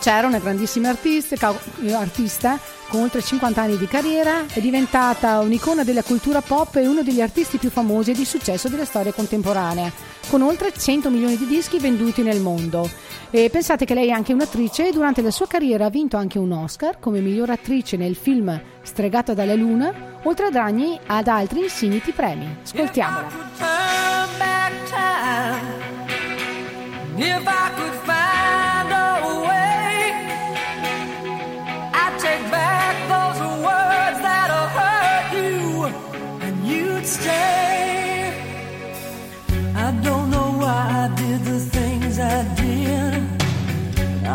C'era 0.00 0.26
una 0.26 0.38
grandissima 0.38 0.88
artista, 0.88 1.54
eh, 1.82 1.92
artista 1.92 2.58
con 2.90 3.02
oltre 3.02 3.22
50 3.22 3.62
anni 3.62 3.78
di 3.78 3.86
carriera, 3.86 4.46
è 4.46 4.60
diventata 4.60 5.38
un'icona 5.38 5.84
della 5.84 6.02
cultura 6.02 6.40
pop 6.40 6.74
e 6.76 6.88
uno 6.88 7.02
degli 7.02 7.20
artisti 7.20 7.56
più 7.56 7.70
famosi 7.70 8.10
e 8.10 8.14
di 8.14 8.24
successo 8.24 8.68
della 8.68 8.84
storia 8.84 9.12
contemporanea, 9.12 9.92
con 10.28 10.42
oltre 10.42 10.72
100 10.76 11.08
milioni 11.08 11.36
di 11.36 11.46
dischi 11.46 11.78
venduti 11.78 12.22
nel 12.22 12.40
mondo. 12.40 12.90
E 13.30 13.48
pensate 13.48 13.84
che 13.84 13.94
lei 13.94 14.08
è 14.08 14.10
anche 14.12 14.32
un'attrice 14.32 14.88
e 14.88 14.92
durante 14.92 15.22
la 15.22 15.30
sua 15.30 15.46
carriera 15.46 15.84
ha 15.86 15.90
vinto 15.90 16.16
anche 16.16 16.40
un 16.40 16.50
Oscar 16.50 16.98
come 16.98 17.20
miglior 17.20 17.50
attrice 17.50 17.96
nel 17.96 18.16
film 18.16 18.60
Stregata 18.82 19.34
dalla 19.34 19.54
Luna, 19.54 20.18
oltre 20.24 20.46
ad, 20.46 20.56
ogni, 20.56 20.98
ad 21.06 21.28
altri 21.28 21.60
insigniti 21.62 22.10
premi. 22.10 22.56
Ascoltiamola. 22.62 23.28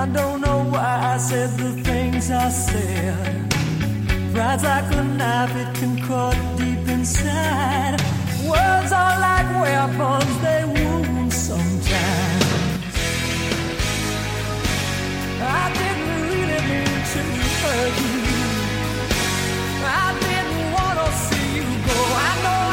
I 0.06 0.08
don't 0.10 0.40
know 0.40 0.60
why 0.70 1.16
I 1.16 1.18
said 1.18 1.50
the 1.58 1.72
things 1.82 2.30
I 2.30 2.50
said. 2.50 3.50
Pride's 4.36 4.64
like 4.64 4.94
a 4.94 5.04
knife, 5.04 5.56
it 5.56 5.74
can 5.80 6.00
cut 6.00 6.38
deep 6.58 6.88
inside. 6.88 8.00
Words 8.48 8.92
are 8.92 9.16
like 9.28 9.50
weapons, 9.64 10.36
they 10.44 10.64
wound 10.64 11.34
sometimes. 11.34 12.46
I 15.42 15.64
didn't 15.80 16.22
really 16.30 16.62
mean 16.70 17.02
to 17.14 17.22
hurt 17.62 17.96
you. 18.06 18.22
I 20.04 20.08
didn't 20.26 20.66
want 20.76 20.98
to 21.02 21.10
see 21.26 21.48
you 21.58 21.68
go. 21.88 21.98
I 22.30 22.32
know 22.44 22.65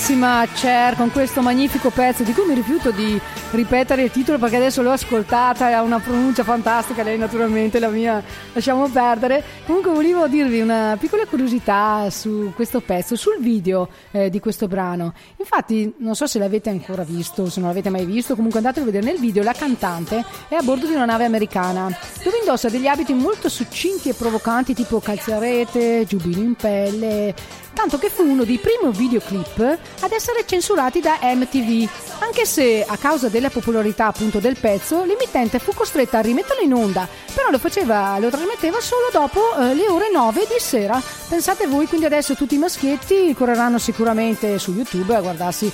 Grandissima 0.00 0.46
Cher 0.54 0.96
con 0.96 1.12
questo 1.12 1.42
magnifico 1.42 1.90
pezzo 1.90 2.22
di 2.22 2.32
cui 2.32 2.46
mi 2.46 2.54
rifiuto 2.54 2.90
di 2.90 3.20
ripetere 3.50 4.04
il 4.04 4.10
titolo 4.10 4.38
perché 4.38 4.56
adesso 4.56 4.80
l'ho 4.80 4.92
ascoltata 4.92 5.68
e 5.68 5.72
ha 5.74 5.82
una 5.82 6.00
pronuncia 6.00 6.42
fantastica, 6.42 7.02
lei 7.02 7.18
naturalmente 7.18 7.78
la 7.78 7.90
mia 7.90 8.22
lasciamo 8.54 8.88
perdere. 8.88 9.44
Comunque 9.66 9.92
volevo 9.92 10.26
dirvi 10.26 10.62
una 10.62 10.96
piccola 10.98 11.26
curiosità 11.26 12.08
su 12.08 12.50
questo 12.54 12.80
pezzo, 12.80 13.14
sul 13.14 13.40
video 13.40 13.90
eh, 14.12 14.30
di 14.30 14.40
questo 14.40 14.68
brano. 14.68 15.12
Infatti 15.36 15.92
non 15.98 16.14
so 16.14 16.26
se 16.26 16.38
l'avete 16.38 16.70
ancora 16.70 17.02
visto, 17.02 17.50
se 17.50 17.60
non 17.60 17.68
l'avete 17.68 17.90
mai 17.90 18.06
visto, 18.06 18.34
comunque 18.34 18.58
andate 18.58 18.80
a 18.80 18.84
vedere 18.84 19.04
nel 19.04 19.18
video 19.18 19.42
la 19.42 19.52
cantante 19.52 20.24
è 20.48 20.54
a 20.54 20.62
bordo 20.62 20.86
di 20.86 20.94
una 20.94 21.04
nave 21.04 21.26
americana 21.26 21.94
dove 22.24 22.38
indossa 22.38 22.70
degli 22.70 22.86
abiti 22.86 23.12
molto 23.12 23.50
succinti 23.50 24.08
e 24.08 24.14
provocanti 24.14 24.72
tipo 24.72 24.98
calzarete, 24.98 26.06
giubbino 26.06 26.40
in 26.40 26.54
pelle 26.54 27.34
tanto 27.72 27.98
che 27.98 28.10
fu 28.10 28.22
uno 28.22 28.44
dei 28.44 28.58
primi 28.58 28.92
videoclip 28.92 29.78
ad 30.00 30.12
essere 30.12 30.44
censurati 30.46 31.00
da 31.00 31.18
MTV, 31.22 31.88
anche 32.20 32.44
se 32.44 32.84
a 32.86 32.96
causa 32.96 33.28
della 33.28 33.50
popolarità 33.50 34.06
appunto 34.06 34.38
del 34.38 34.58
pezzo 34.58 35.04
l'emittente 35.04 35.58
fu 35.58 35.72
costretta 35.72 36.18
a 36.18 36.22
rimetterlo 36.22 36.62
in 36.62 36.74
onda, 36.74 37.08
però 37.34 37.50
lo 37.50 37.58
faceva, 37.58 38.18
lo 38.18 38.30
trasmetteva 38.30 38.80
solo 38.80 39.08
dopo 39.12 39.40
eh, 39.56 39.74
le 39.74 39.88
ore 39.88 40.10
9 40.12 40.40
di 40.40 40.58
sera. 40.58 41.00
Pensate 41.28 41.66
voi, 41.66 41.86
quindi 41.86 42.06
adesso 42.06 42.34
tutti 42.34 42.54
i 42.54 42.58
maschietti 42.58 43.34
correranno 43.34 43.78
sicuramente 43.78 44.58
su 44.58 44.72
YouTube 44.72 45.14
a 45.14 45.20
guardarsi 45.20 45.72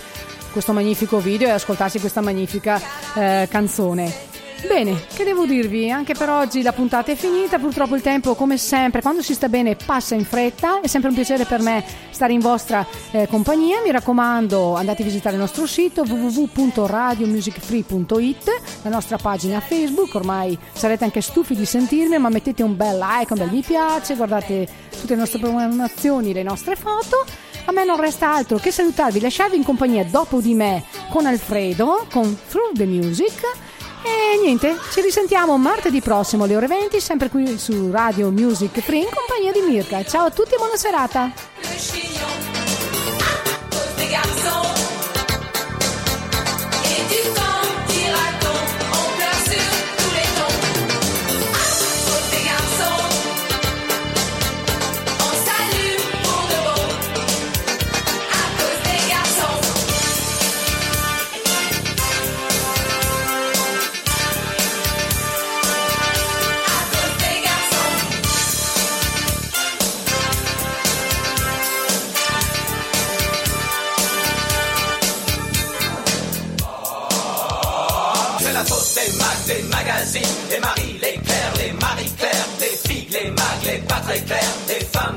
questo 0.53 0.73
magnifico 0.73 1.19
video 1.19 1.49
e 1.49 1.51
ascoltarsi 1.51 2.01
questa 2.01 2.21
magnifica 2.21 2.81
eh, 3.15 3.47
canzone. 3.51 4.36
Bene, 4.65 5.05
che 5.15 5.23
devo 5.23 5.45
dirvi? 5.45 5.91
Anche 5.91 6.15
per 6.15 6.31
oggi 6.31 6.63
la 6.63 6.73
puntata 6.73 7.13
è 7.13 7.15
finita, 7.15 7.59
purtroppo 7.59 7.95
il 7.95 8.01
tempo 8.01 8.35
come 8.35 8.57
sempre 8.57 9.03
quando 9.03 9.21
si 9.23 9.35
sta 9.35 9.51
bene 9.51 9.77
passa 9.77 10.15
in 10.15 10.25
fretta, 10.25 10.81
è 10.81 10.87
sempre 10.87 11.11
un 11.11 11.15
piacere 11.15 11.45
per 11.45 11.61
me 11.61 11.85
stare 12.11 12.33
in 12.33 12.41
vostra 12.41 12.87
eh, 13.11 13.29
compagnia, 13.29 13.83
mi 13.83 13.91
raccomando 13.91 14.75
andate 14.75 15.03
a 15.03 15.05
visitare 15.05 15.35
il 15.37 15.43
nostro 15.43 15.67
sito 15.67 16.01
www.radiomusicfree.it, 16.03 18.61
la 18.83 18.91
nostra 18.91 19.19
pagina 19.19 19.61
Facebook, 19.61 20.15
ormai 20.15 20.59
sarete 20.73 21.05
anche 21.05 21.21
stufi 21.21 21.55
di 21.55 21.67
sentirmi 21.67 22.17
ma 22.19 22.31
mettete 22.31 22.63
un 22.63 22.77
bel 22.77 22.99
like, 22.99 23.35
un 23.35 23.39
bel 23.39 23.51
mi 23.51 23.63
piace, 23.63 24.17
guardate 24.17 24.67
tutte 24.91 25.13
le 25.15 25.21
nostre 25.21 25.39
programmazioni, 25.39 26.33
le 26.33 26.43
nostre 26.43 26.77
foto. 26.77 27.27
A 27.67 27.73
me 27.73 27.85
non 27.85 28.01
resta 28.01 28.33
altro 28.33 28.57
che 28.59 28.71
salutarvi, 28.71 29.21
lasciarvi 29.21 29.57
in 29.57 29.65
compagnia 29.65 30.05
dopo 30.05 30.41
di 30.41 30.55
me 30.55 30.85
con 31.11 31.27
Alfredo, 31.27 32.07
con 32.11 32.39
Through 32.49 32.75
the 32.75 32.87
Music. 32.87 33.66
E 34.03 34.39
niente, 34.43 34.77
ci 34.93 35.01
risentiamo 35.01 35.57
martedì 35.57 36.01
prossimo 36.01 36.45
alle 36.45 36.57
ore 36.57 36.67
20, 36.67 37.01
sempre 37.01 37.29
qui 37.29 37.59
su 37.59 37.91
Radio 37.91 38.31
Music 38.31 38.81
Free 38.81 39.01
in 39.01 39.09
compagnia 39.13 39.53
di 39.53 39.61
Mirka. 39.61 40.05
Ciao 40.05 40.27
a 40.27 40.31
tutti 40.31 40.55
e 40.55 40.57
buona 40.57 40.77
serata. 40.77 41.33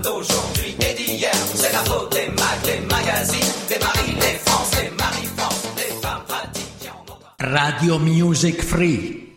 D'aujourd'hui 0.02 0.76
et 0.80 0.93
d'hier. 0.93 1.32
C'est 1.56 1.72
la 1.72 1.80
faute 1.80 2.12
des 2.12 2.28
mags, 2.28 2.62
des 2.64 2.80
magazines, 2.88 3.54
des 3.68 3.80
maris, 3.80 4.38
France, 4.45 4.72
les 4.82 4.89
marie-France, 4.91 5.64
des 5.76 6.02
femmes 6.02 6.24
pratiques 6.28 6.80
qui 6.80 6.89
en 6.89 7.06
ont 7.14 7.54
Radio 7.54 8.00
Music 8.00 8.62
Free. 8.62 9.29